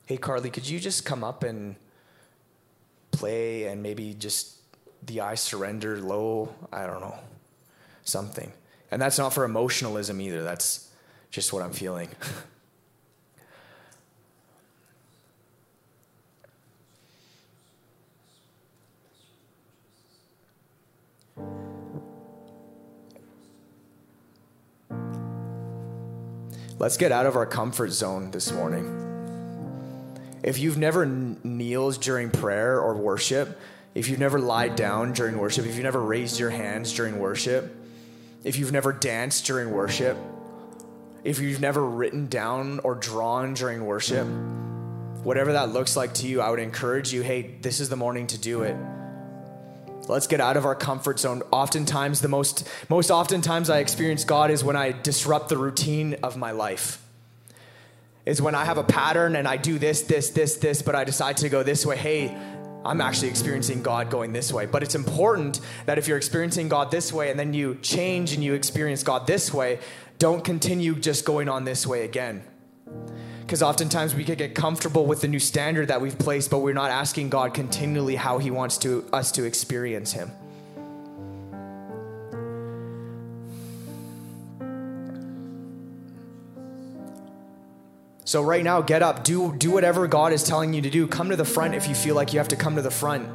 [0.06, 1.76] Hey, Carly, could you just come up and
[3.12, 4.56] play and maybe just
[5.06, 6.54] the I surrender low?
[6.72, 7.16] I don't know.
[8.04, 8.52] Something.
[8.90, 10.42] And that's not for emotionalism either.
[10.42, 10.90] That's
[11.30, 12.08] just what I'm feeling.
[26.80, 28.86] Let's get out of our comfort zone this morning.
[30.42, 33.60] If you've never kneeled during prayer or worship,
[33.94, 37.76] if you've never lied down during worship, if you've never raised your hands during worship,
[38.44, 40.16] if you've never danced during worship,
[41.22, 44.26] if you've never written down or drawn during worship,
[45.22, 48.26] whatever that looks like to you, I would encourage you hey, this is the morning
[48.28, 48.76] to do it.
[50.08, 51.42] Let's get out of our comfort zone.
[51.50, 56.36] Oftentimes, the most, most oftentimes I experience God is when I disrupt the routine of
[56.36, 57.02] my life.
[58.26, 61.04] Is when I have a pattern and I do this, this, this, this, but I
[61.04, 61.96] decide to go this way.
[61.96, 62.36] Hey,
[62.84, 64.66] I'm actually experiencing God going this way.
[64.66, 68.42] But it's important that if you're experiencing God this way and then you change and
[68.42, 69.78] you experience God this way,
[70.18, 72.42] don't continue just going on this way again.
[73.50, 76.72] Because oftentimes we could get comfortable with the new standard that we've placed, but we're
[76.72, 80.30] not asking God continually how He wants to, us to experience Him.
[88.24, 91.08] So right now, get up, do do whatever God is telling you to do.
[91.08, 93.28] Come to the front if you feel like you have to come to the front.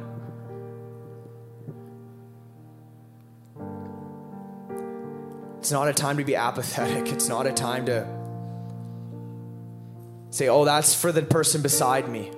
[5.58, 7.12] It's not a time to be apathetic.
[7.12, 8.15] It's not a time to
[10.30, 12.30] Say, oh, that's for the person beside me.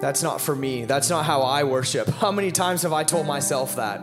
[0.00, 0.84] That's not for me.
[0.84, 2.08] That's not how I worship.
[2.20, 3.98] How many times have I told myself that?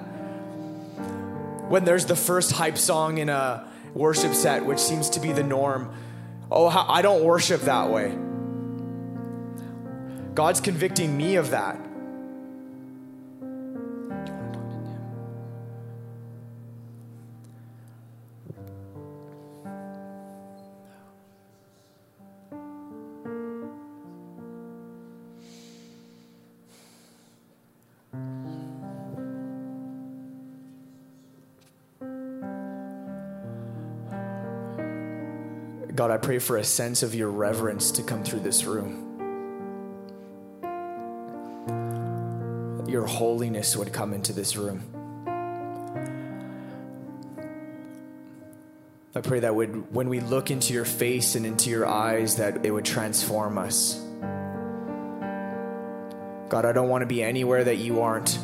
[1.69, 5.43] When there's the first hype song in a worship set, which seems to be the
[5.43, 5.93] norm,
[6.51, 8.15] oh, I don't worship that way.
[10.33, 11.79] God's convicting me of that.
[36.23, 39.09] Pray for a sense of your reverence to come through this room.
[42.87, 44.81] Your holiness would come into this room.
[49.13, 52.65] I pray that would, when we look into your face and into your eyes, that
[52.65, 53.99] it would transform us.
[56.47, 58.39] God, I don't want to be anywhere that you aren't.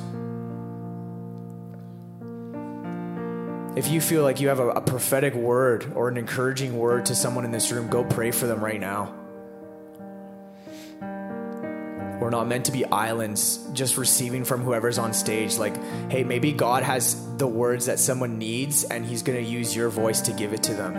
[3.80, 7.16] If you feel like you have a, a, prophetic word or an encouraging word to
[7.16, 9.16] someone in this room, go pray for them right now.
[12.20, 15.58] We're not meant to be islands just receiving from whoever's on stage.
[15.58, 15.78] Like,
[16.12, 19.88] hey, maybe God has the words that someone needs and he's going to use your
[19.88, 20.94] voice to give it to them.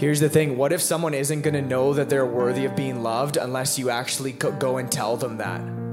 [0.00, 3.04] Here's the thing what if someone isn't going to know that they're worthy of being
[3.04, 5.87] loved unless you actually go and tell them that?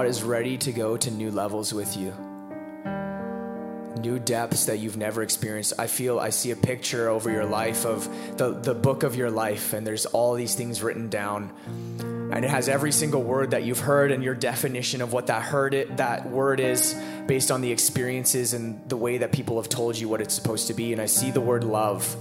[0.00, 2.14] God is ready to go to new levels with you.
[4.00, 5.74] New depths that you've never experienced.
[5.78, 8.08] I feel I see a picture over your life of
[8.38, 11.52] the, the book of your life, and there's all these things written down.
[12.32, 15.42] And it has every single word that you've heard and your definition of what that
[15.42, 19.68] heard it that word is based on the experiences and the way that people have
[19.68, 20.94] told you what it's supposed to be.
[20.94, 22.16] And I see the word love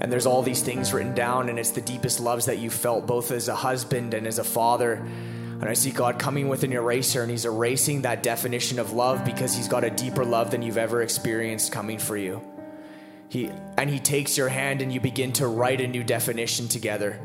[0.00, 3.06] and there's all these things written down, and it's the deepest loves that you felt,
[3.06, 5.04] both as a husband and as a father.
[5.60, 9.24] And I see God coming with an eraser, and He's erasing that definition of love
[9.24, 12.40] because He's got a deeper love than you've ever experienced coming for you.
[13.28, 17.20] He, and He takes your hand, and you begin to write a new definition together.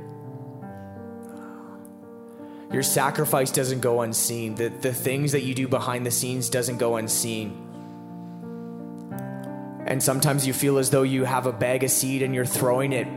[2.72, 4.56] Your sacrifice doesn't go unseen.
[4.56, 7.70] The, the things that you do behind the scenes doesn't go unseen.
[9.86, 12.92] And sometimes you feel as though you have a bag of seed and you're throwing
[12.92, 13.08] it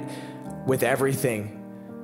[0.66, 1.55] with everything.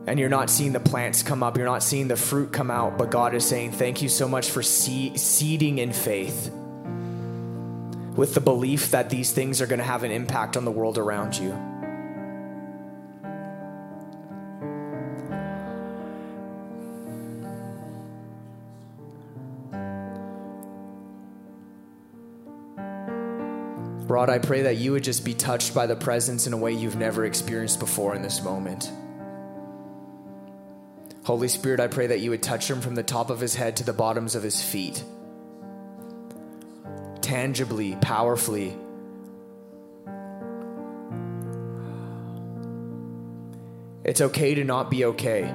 [0.07, 2.99] And you're not seeing the plants come up, you're not seeing the fruit come out.
[2.99, 6.53] But God is saying, Thank you so much for seeding in faith
[8.17, 10.99] with the belief that these things are going to have an impact on the world
[10.99, 11.53] around you.
[24.09, 26.73] Rod, I pray that you would just be touched by the presence in a way
[26.73, 28.93] you've never experienced before in this moment.
[31.25, 33.77] Holy Spirit, I pray that you would touch him from the top of his head
[33.77, 35.05] to the bottoms of his feet.
[37.21, 38.77] Tangibly, powerfully.
[44.05, 45.55] It's okay to not be okay.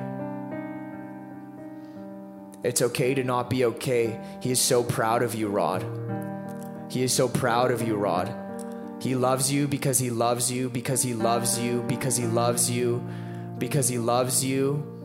[2.64, 4.20] It's okay to not be okay.
[4.42, 5.86] He is so proud of you, Rod.
[6.90, 8.34] He is so proud of you, Rod.
[9.02, 13.06] He loves you because he loves you, because he loves you, because he loves you,
[13.58, 14.97] because he loves you.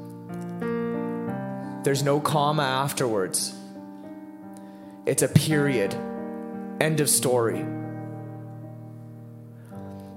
[1.82, 3.54] There's no comma afterwards.
[5.04, 5.94] It's a period.
[6.80, 7.64] End of story.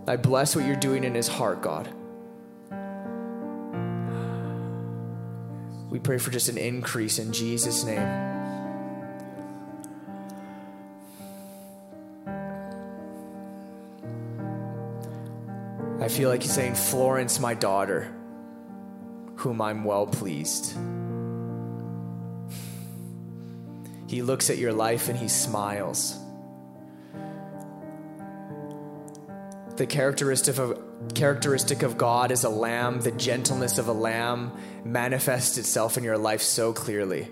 [0.08, 1.90] I bless what you're doing in his heart, God.
[5.90, 8.36] We pray for just an increase in Jesus' name.
[16.00, 18.14] I feel like he's saying, Florence, my daughter,
[19.38, 20.76] whom I'm well pleased.
[24.08, 26.18] He looks at your life and he smiles.
[29.78, 30.80] The characteristic of,
[31.14, 34.54] characteristic of God is a lamb, the gentleness of a lamb
[34.86, 37.28] manifests itself in your life so clearly.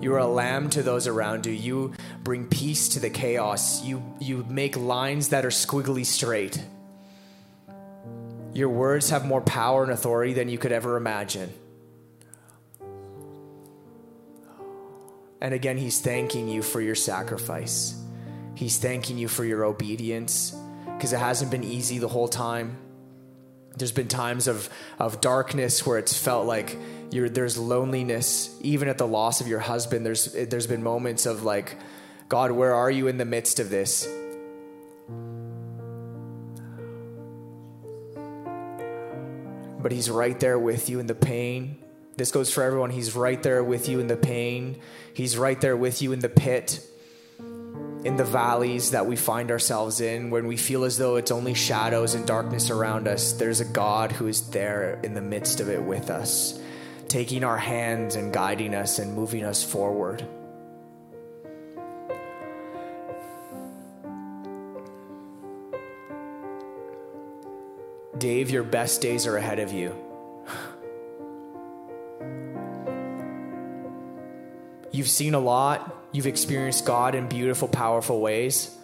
[0.00, 1.52] You are a lamb to those around you.
[1.52, 3.84] You bring peace to the chaos.
[3.84, 6.62] You, you make lines that are squiggly straight.
[8.54, 11.52] Your words have more power and authority than you could ever imagine.
[15.40, 18.00] And again, he's thanking you for your sacrifice.
[18.54, 22.76] He's thanking you for your obedience because it hasn't been easy the whole time.
[23.76, 26.76] There's been times of, of darkness where it's felt like
[27.10, 30.04] there's loneliness, even at the loss of your husband.
[30.04, 31.76] There's, there's been moments of like,
[32.28, 34.06] God, where are you in the midst of this?
[39.82, 41.78] but He's right there with you in the pain.
[42.20, 42.90] This goes for everyone.
[42.90, 44.78] He's right there with you in the pain.
[45.14, 46.86] He's right there with you in the pit,
[47.38, 51.54] in the valleys that we find ourselves in when we feel as though it's only
[51.54, 53.32] shadows and darkness around us.
[53.32, 56.60] There's a God who is there in the midst of it with us,
[57.08, 60.22] taking our hands and guiding us and moving us forward.
[68.18, 70.09] Dave, your best days are ahead of you.
[74.92, 78.76] You've seen a lot, you've experienced God in beautiful, powerful ways,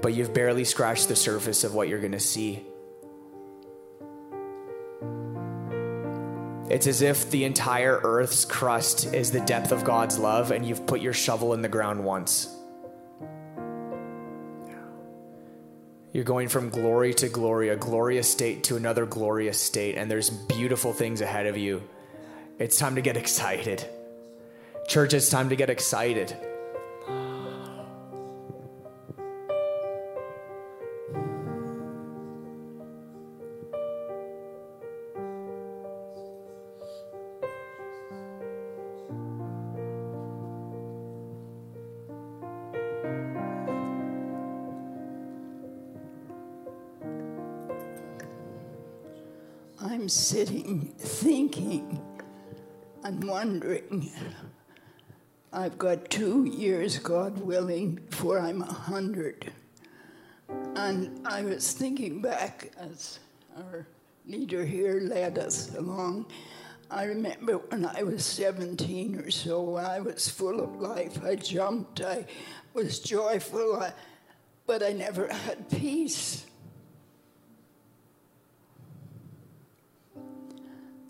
[0.00, 2.64] but you've barely scratched the surface of what you're going to see.
[6.70, 10.86] It's as if the entire earth's crust is the depth of God's love, and you've
[10.86, 12.52] put your shovel in the ground once.
[16.12, 20.30] You're going from glory to glory, a glorious state to another glorious state, and there's
[20.30, 21.82] beautiful things ahead of you.
[22.58, 23.88] It's time to get excited.
[24.86, 26.34] Church, it's time to get excited.
[49.78, 52.00] I'm sitting thinking
[53.04, 54.10] I'm wondering.
[55.56, 59.50] I've got two years, God willing, before I'm a hundred.
[60.74, 63.20] And I was thinking back as
[63.56, 63.86] our
[64.26, 66.26] leader here led us along.
[66.90, 71.24] I remember when I was 17 or so, I was full of life.
[71.24, 72.26] I jumped, I
[72.74, 73.94] was joyful, I,
[74.66, 76.44] but I never had peace.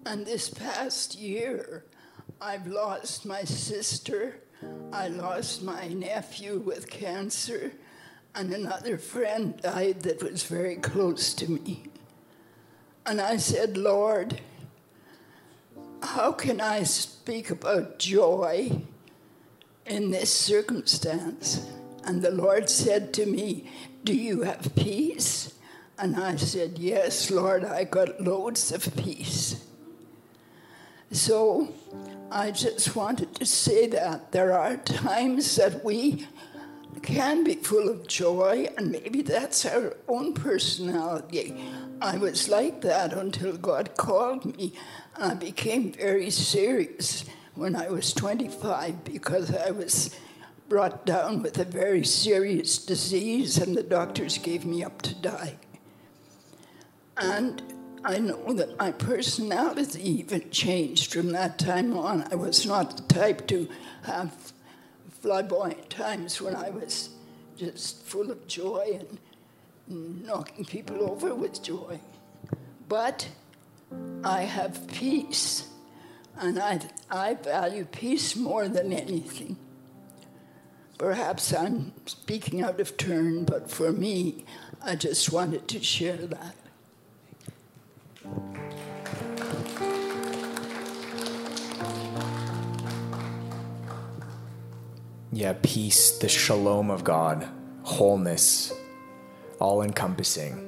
[0.04, 1.82] And this past year,
[2.40, 4.40] I've lost my sister,
[4.92, 7.72] I lost my nephew with cancer,
[8.34, 11.84] and another friend died that was very close to me.
[13.06, 14.40] And I said, Lord,
[16.02, 18.82] how can I speak about joy
[19.86, 21.66] in this circumstance?
[22.04, 23.70] And the Lord said to me,
[24.04, 25.54] Do you have peace?
[25.98, 29.64] And I said, Yes, Lord, I got loads of peace.
[31.10, 31.72] So
[32.30, 36.26] I just wanted to say that there are times that we
[37.02, 41.54] can be full of joy, and maybe that's our own personality.
[42.00, 44.72] I was like that until God called me,
[45.16, 47.24] I became very serious
[47.54, 50.14] when I was 25 because I was
[50.68, 55.56] brought down with a very serious disease, and the doctors gave me up to die.
[57.16, 57.62] And
[58.08, 62.24] I know that my personality even changed from that time on.
[62.30, 63.68] I was not the type to
[64.04, 64.52] have
[65.22, 67.10] flamboyant times when I was
[67.56, 69.00] just full of joy
[69.88, 71.98] and knocking people over with joy.
[72.88, 73.28] But
[74.22, 75.66] I have peace,
[76.36, 79.56] and I, I value peace more than anything.
[80.96, 84.44] Perhaps I'm speaking out of turn, but for me,
[84.80, 86.54] I just wanted to share that.
[95.32, 97.46] Yeah, peace, the shalom of God,
[97.82, 98.72] wholeness,
[99.60, 100.66] all encompassing.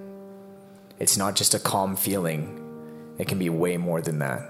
[0.99, 2.61] It's not just a calm feeling,
[3.19, 4.43] it can be way more than that.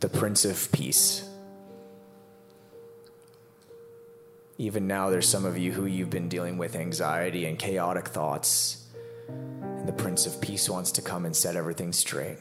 [0.00, 1.24] The Prince of Peace.
[4.58, 8.89] Even now, there's some of you who you've been dealing with anxiety and chaotic thoughts,
[10.00, 12.38] Prince of Peace wants to come and set everything straight.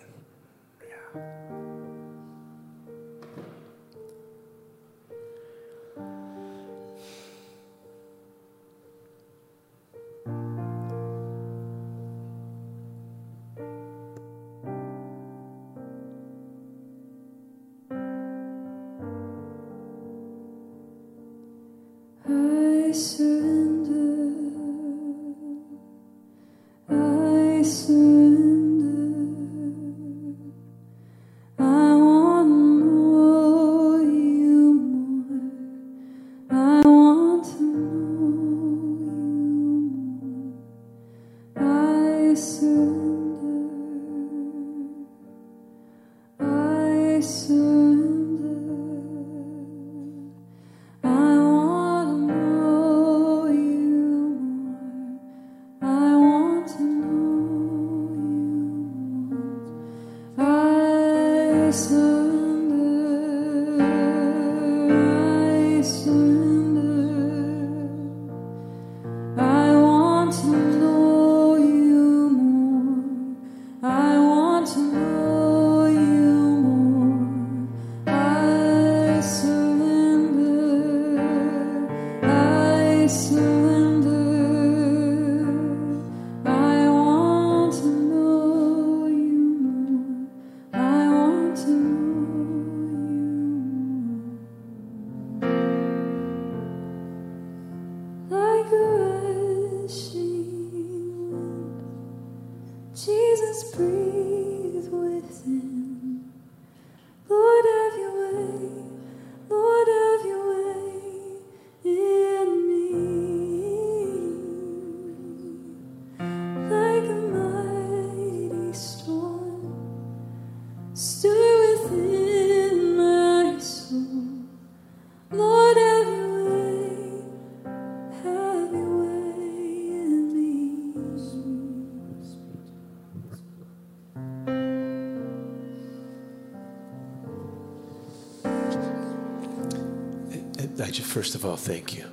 [141.20, 142.06] First of all, thank you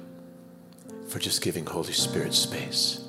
[1.07, 3.05] for just giving Holy Spirit space.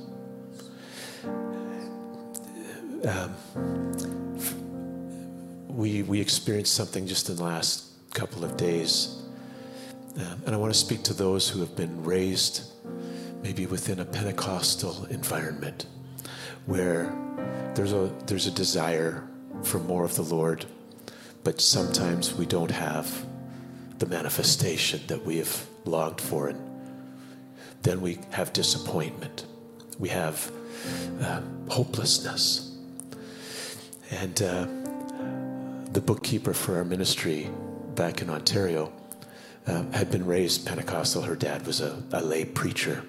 [3.04, 3.34] Um,
[5.68, 9.24] we, we experienced something just in the last couple of days.
[10.18, 12.62] Um, and I want to speak to those who have been raised
[13.42, 15.88] maybe within a Pentecostal environment
[16.68, 17.12] where
[17.74, 19.28] there's a, there's a desire
[19.64, 20.64] for more of the Lord,
[21.44, 23.26] but sometimes we don't have
[23.98, 26.50] the manifestation that we have longed for.
[26.50, 26.60] And
[27.82, 29.46] then we have disappointment.
[29.98, 30.52] We have
[31.22, 32.76] uh, hopelessness.
[34.12, 34.68] And uh,
[35.92, 37.50] the bookkeeper for our ministry
[37.96, 38.92] back in Ontario
[39.66, 41.24] uh, had been raised Pentecostal.
[41.24, 43.04] Her dad was a, a lay preacher.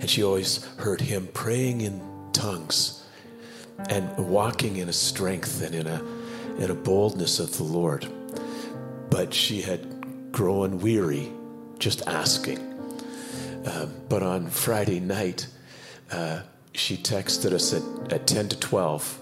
[0.00, 2.00] And she always heard him praying in
[2.32, 3.04] tongues
[3.88, 6.02] and walking in a strength and in a,
[6.58, 8.06] in a boldness of the Lord.
[9.10, 9.95] But she had
[10.36, 11.32] grown weary
[11.78, 12.58] just asking.
[13.64, 15.46] Uh, but on Friday night,
[16.12, 16.42] uh,
[16.74, 19.18] she texted us at, at 10 to 12,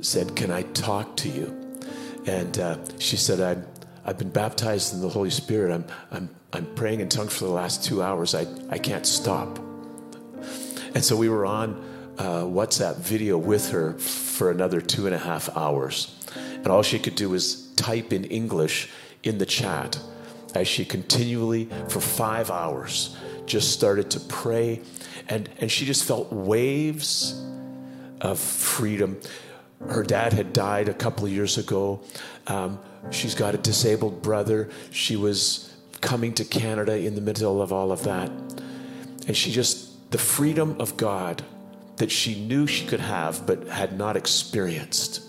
[0.00, 1.80] said, Can I talk to you?
[2.24, 3.66] And uh, she said, I'm,
[4.04, 5.74] I've been baptized in the Holy Spirit.
[5.74, 8.32] I'm, I'm, I'm praying in tongues for the last two hours.
[8.36, 9.58] I, I can't stop.
[10.94, 11.84] And so we were on
[12.16, 16.16] uh, WhatsApp video with her for another two and a half hours.
[16.36, 18.88] And all she could do was type in English
[19.22, 19.98] in the chat
[20.54, 23.16] as she continually, for five hours,
[23.46, 24.82] just started to pray.
[25.28, 27.40] And, and she just felt waves
[28.20, 29.20] of freedom.
[29.88, 32.00] Her dad had died a couple of years ago.
[32.46, 32.78] Um,
[33.10, 34.70] she's got a disabled brother.
[34.90, 38.28] She was coming to Canada in the middle of all of that.
[39.26, 41.44] And she just, the freedom of God
[41.96, 45.22] that she knew she could have but had not experienced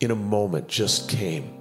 [0.00, 1.55] in a moment just came.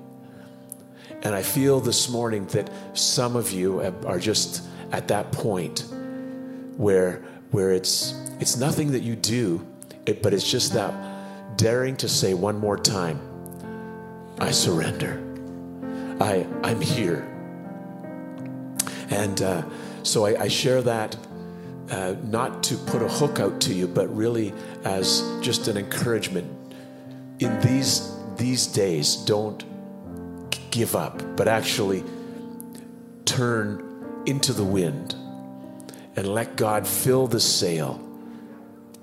[1.23, 5.85] And I feel this morning that some of you are just at that point
[6.77, 9.65] where, where it's, it's nothing that you do,
[10.05, 10.93] it, but it's just that
[11.57, 13.19] daring to say one more time,
[14.39, 15.21] I surrender.
[16.19, 17.27] I, I'm here.
[19.09, 19.63] And uh,
[20.03, 21.15] so I, I, share that
[21.91, 24.53] uh, not to put a hook out to you, but really
[24.83, 26.51] as just an encouragement.
[27.39, 29.63] In these, these days, don't
[30.75, 32.03] give up, but actually
[33.23, 35.13] turn into the wind
[36.17, 38.01] and let God fill the sail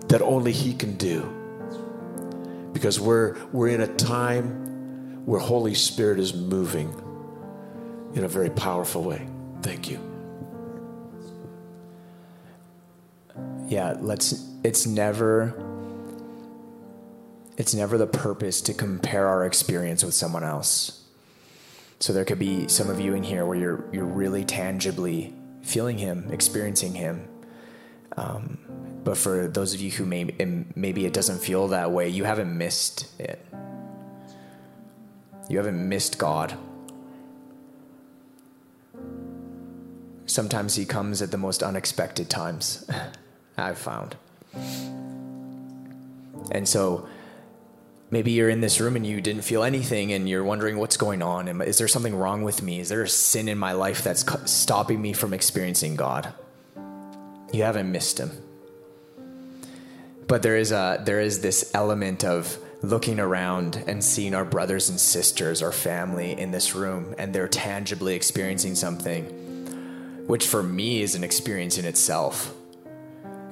[0.09, 1.23] that only He can do.
[2.75, 6.91] Because we're, we're in a time where Holy Spirit is moving
[8.15, 9.27] in a very powerful way.
[9.63, 9.99] Thank you.
[13.69, 15.55] Yeah, let's it's never
[17.57, 21.02] it's never the purpose to compare our experience with someone else.
[22.03, 25.33] So there could be some of you in here where you're you're really tangibly
[25.63, 27.29] feeling him, experiencing him.
[28.17, 28.59] Um,
[29.05, 30.25] but for those of you who may
[30.75, 33.47] maybe it doesn't feel that way, you haven't missed it.
[35.49, 36.59] You haven't missed God.
[40.27, 42.85] Sometimes he comes at the most unexpected times.
[43.57, 44.17] I've found.
[46.51, 47.07] And so
[48.13, 51.23] maybe you're in this room and you didn't feel anything and you're wondering what's going
[51.23, 51.63] on.
[51.63, 52.79] Is there something wrong with me?
[52.79, 56.33] Is there a sin in my life that's stopping me from experiencing God?
[57.53, 58.31] You haven't missed him.
[60.29, 64.89] But there is a there is this element of looking around and seeing our brothers
[64.89, 69.39] and sisters, our family in this room and they're tangibly experiencing something
[70.27, 72.55] which for me is an experience in itself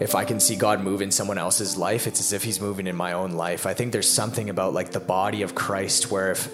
[0.01, 2.87] if I can see God move in someone else's life, it's as if He's moving
[2.87, 3.67] in my own life.
[3.67, 6.53] I think there's something about like the body of Christ where if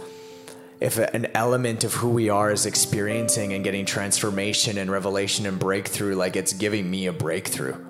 [0.78, 5.58] if an element of who we are is experiencing and getting transformation and revelation and
[5.58, 7.82] breakthrough, like it's giving me a breakthrough.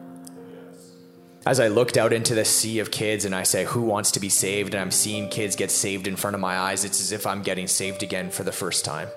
[1.44, 4.20] As I looked out into the sea of kids and I say, Who wants to
[4.20, 4.74] be saved?
[4.74, 7.42] and I'm seeing kids get saved in front of my eyes, it's as if I'm
[7.42, 9.08] getting saved again for the first time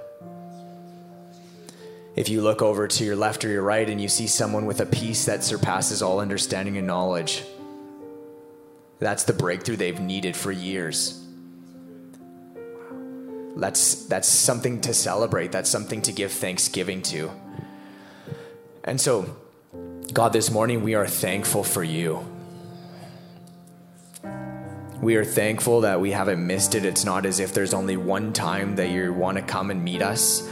[2.20, 4.82] if you look over to your left or your right and you see someone with
[4.82, 7.46] a peace that surpasses all understanding and knowledge,
[9.00, 11.26] that's the breakthrough they've needed for years.
[13.56, 15.54] That's, that's something to celebrate.
[15.54, 17.32] That's something to give thanksgiving to.
[18.84, 19.38] And so,
[20.12, 22.28] God, this morning we are thankful for you.
[25.02, 26.84] We are thankful that we haven't missed it.
[26.84, 30.02] It's not as if there's only one time that you want to come and meet
[30.02, 30.46] us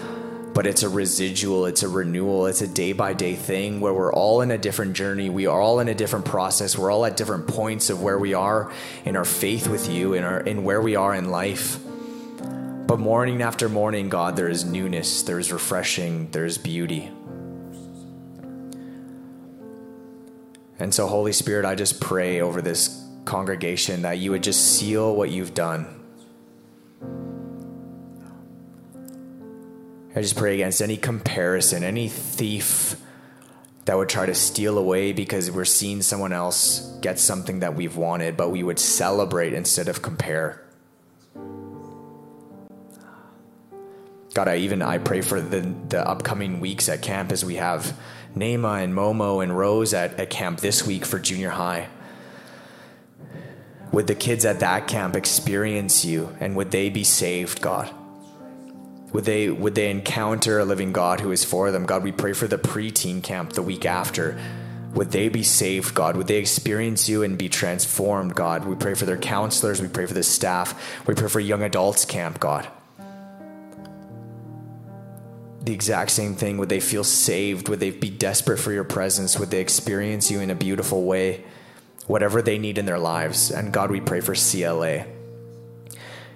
[0.57, 4.11] but it's a residual, it's a renewal, it's a day by day thing where we're
[4.11, 5.29] all in a different journey.
[5.29, 6.75] We are all in a different process.
[6.75, 8.71] We're all at different points of where we are
[9.05, 11.77] in our faith with you, in our in where we are in life.
[12.87, 17.11] But morning after morning, God, there is newness, there is refreshing, there is beauty.
[20.79, 25.15] And so, Holy Spirit, I just pray over this congregation that you would just seal
[25.15, 25.97] what you've done
[30.17, 32.95] I just pray against any comparison, any thief
[33.85, 37.95] that would try to steal away because we're seeing someone else get something that we've
[37.95, 40.65] wanted, but we would celebrate instead of compare.
[44.33, 47.95] God, I even I pray for the the upcoming weeks at camp as we have
[48.35, 51.89] Nema and Momo and Rose at, at camp this week for junior high.
[53.91, 57.93] Would the kids at that camp experience you and would they be saved, God?
[59.13, 61.85] Would they would they encounter a living God who is for them?
[61.85, 64.37] God, we pray for the preteen camp the week after.
[64.93, 66.17] Would they be saved, God?
[66.17, 68.65] Would they experience you and be transformed, God?
[68.65, 69.81] We pray for their counselors.
[69.81, 71.05] We pray for the staff.
[71.07, 72.67] We pray for young adults camp, God.
[75.61, 76.57] The exact same thing.
[76.57, 77.69] Would they feel saved?
[77.69, 79.37] Would they be desperate for your presence?
[79.37, 81.43] Would they experience you in a beautiful way?
[82.07, 83.51] Whatever they need in their lives.
[83.51, 85.05] And God, we pray for CLA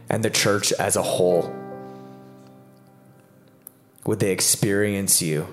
[0.10, 1.61] and the church as a whole.
[4.06, 5.48] Would they experience you?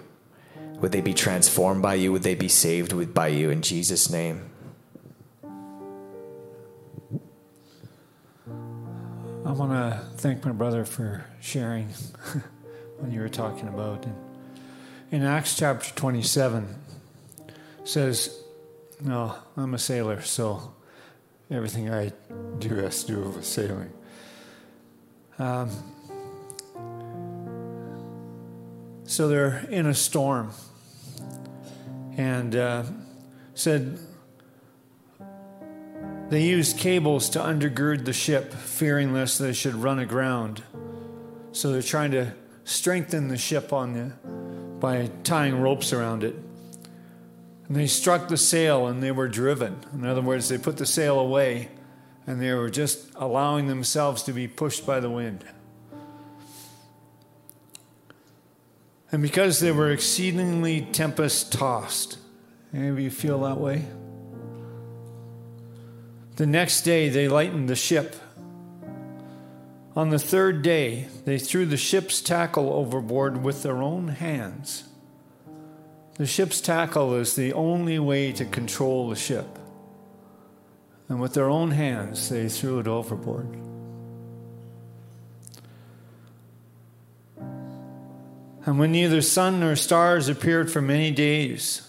[0.81, 2.13] Would they be transformed by you?
[2.13, 3.51] Would they be saved with, by you?
[3.51, 4.51] In Jesus' name.
[9.45, 11.89] I want to thank my brother for sharing
[12.99, 14.07] when you were talking about.
[15.11, 16.77] In Acts chapter 27,
[17.85, 18.43] says,
[19.01, 20.75] No, I'm a sailor, so
[21.51, 22.13] everything I
[22.59, 23.91] do has to do with sailing.
[25.39, 25.71] Um,
[29.09, 30.53] so they're in a storm,
[32.19, 32.85] and uh,
[33.55, 33.99] said
[36.29, 40.63] they used cables to undergird the ship, fearing lest they should run aground.
[41.53, 42.35] So they're trying to
[42.65, 44.13] strengthen the ship on the,
[44.79, 46.35] by tying ropes around it.
[47.67, 49.81] And they struck the sail and they were driven.
[49.95, 51.71] In other words, they put the sail away
[52.27, 55.47] and they were just allowing themselves to be pushed by the wind.
[59.11, 62.19] And because they were exceedingly tempest tossed,
[62.75, 63.87] any of you feel that way?
[66.37, 68.17] The next day they lightened the ship.
[69.97, 74.85] On the third day, they threw the ship's tackle overboard with their own hands.
[76.17, 79.59] The ship's tackle is the only way to control the ship.
[81.09, 83.68] And with their own hands, they threw it overboard.
[88.69, 91.89] And when neither sun nor stars appeared for many days,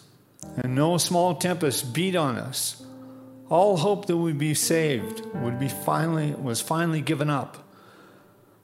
[0.55, 2.81] and no small tempest beat on us,
[3.49, 7.67] all hope that we'd be saved would be finally was finally given up.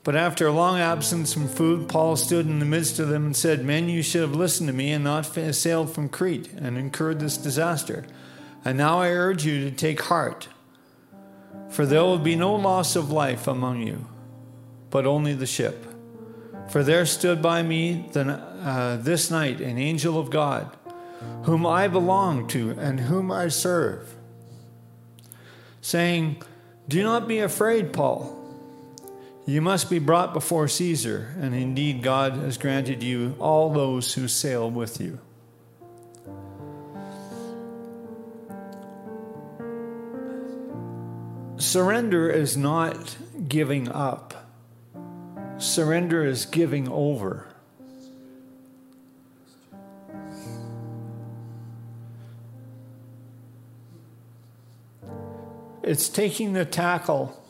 [0.05, 3.35] But after a long absence from food, Paul stood in the midst of them and
[3.35, 7.19] said, Men, you should have listened to me and not sailed from Crete and incurred
[7.19, 8.05] this disaster.
[8.63, 10.47] And now I urge you to take heart,
[11.69, 14.07] for there will be no loss of life among you,
[14.89, 15.84] but only the ship.
[16.69, 20.75] For there stood by me the, uh, this night an angel of God,
[21.43, 24.15] whom I belong to and whom I serve,
[25.81, 26.41] saying,
[26.87, 28.35] Do not be afraid, Paul.
[29.47, 34.27] You must be brought before Caesar, and indeed God has granted you all those who
[34.27, 35.19] sail with you.
[41.57, 44.44] Surrender is not giving up.
[45.57, 47.47] Surrender is giving over.
[55.81, 57.41] It's taking the tackle,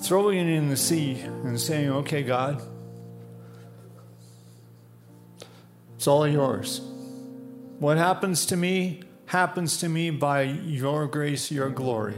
[0.00, 2.62] throwing it in the sea, and saying, Okay, God,
[5.96, 6.80] it's all yours.
[7.80, 12.14] What happens to me happens to me by your grace, your glory.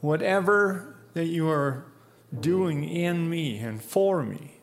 [0.00, 1.84] Whatever that you are
[2.38, 4.54] doing in me and for me,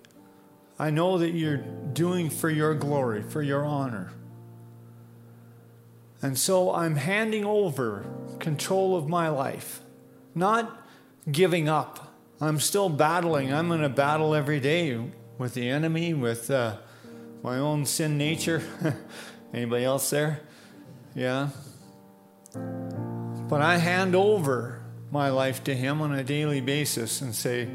[0.78, 4.12] I know that you're doing for your glory, for your honor.
[6.22, 8.06] And so I'm handing over
[8.40, 9.82] control of my life,
[10.34, 10.86] not
[11.32, 12.14] giving up.
[12.42, 13.54] I'm still battling.
[13.54, 15.00] I'm in a battle every day
[15.38, 16.78] with the enemy, with uh,
[17.42, 18.62] my own sin nature.
[19.54, 20.42] Anybody else there?
[21.14, 21.50] Yeah.
[22.54, 27.68] But I hand over my life to Him on a daily basis and say,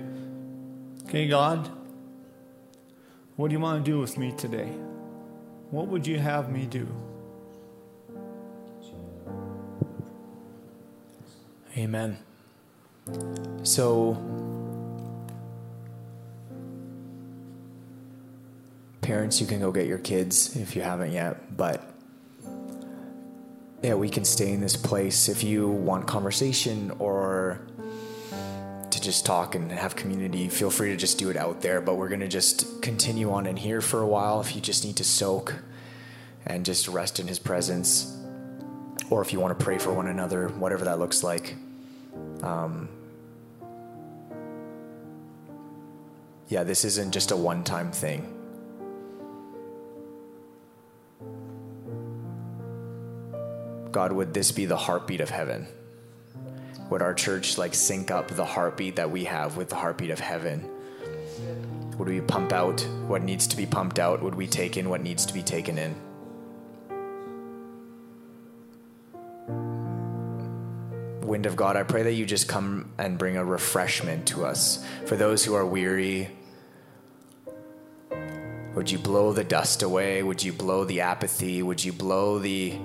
[1.04, 1.68] Okay, God,
[3.36, 4.68] what do you want to do with me today?
[5.70, 6.86] What would you have me do?
[11.76, 12.18] Amen.
[13.62, 14.14] So,
[19.00, 21.82] parents, you can go get your kids if you haven't yet, but
[23.82, 27.60] yeah, we can stay in this place if you want conversation or
[28.90, 31.80] to just talk and have community, feel free to just do it out there.
[31.80, 34.84] But we're going to just continue on in here for a while if you just
[34.84, 35.54] need to soak
[36.44, 38.16] and just rest in His presence,
[39.08, 41.56] or if you want to pray for one another, whatever that looks like.
[42.42, 42.88] Um,
[46.48, 48.39] yeah, this isn't just a one time thing.
[54.00, 55.66] God, would this be the heartbeat of heaven?
[56.88, 60.18] Would our church like sync up the heartbeat that we have with the heartbeat of
[60.18, 60.66] heaven?
[61.98, 64.22] Would we pump out what needs to be pumped out?
[64.22, 65.94] Would we take in what needs to be taken in?
[71.20, 74.82] Wind of God, I pray that you just come and bring a refreshment to us.
[75.04, 76.30] For those who are weary,
[78.74, 80.22] would you blow the dust away?
[80.22, 81.62] Would you blow the apathy?
[81.62, 82.80] Would you blow the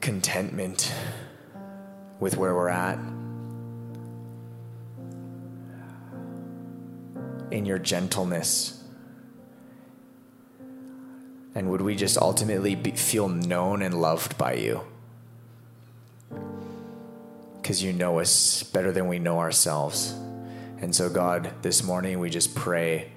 [0.00, 0.92] contentment
[2.18, 2.98] with where we're at?
[7.50, 8.82] In your gentleness.
[11.54, 14.82] And would we just ultimately be, feel known and loved by you?
[17.60, 20.14] Because you know us better than we know ourselves.
[20.80, 23.12] And so, God, this morning we just pray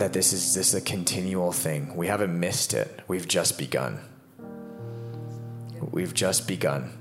[0.00, 1.94] that this is this is a continual thing.
[1.94, 3.00] We haven't missed it.
[3.06, 4.00] We've just begun.
[5.78, 6.96] We've just begun.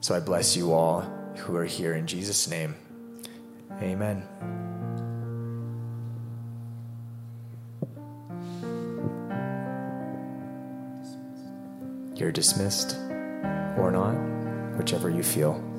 [0.00, 1.00] So I bless you all
[1.38, 2.74] who are here in Jesus' name.
[3.80, 4.28] Amen.
[12.14, 12.94] You're dismissed
[13.78, 14.12] or not,
[14.76, 15.75] whichever you feel.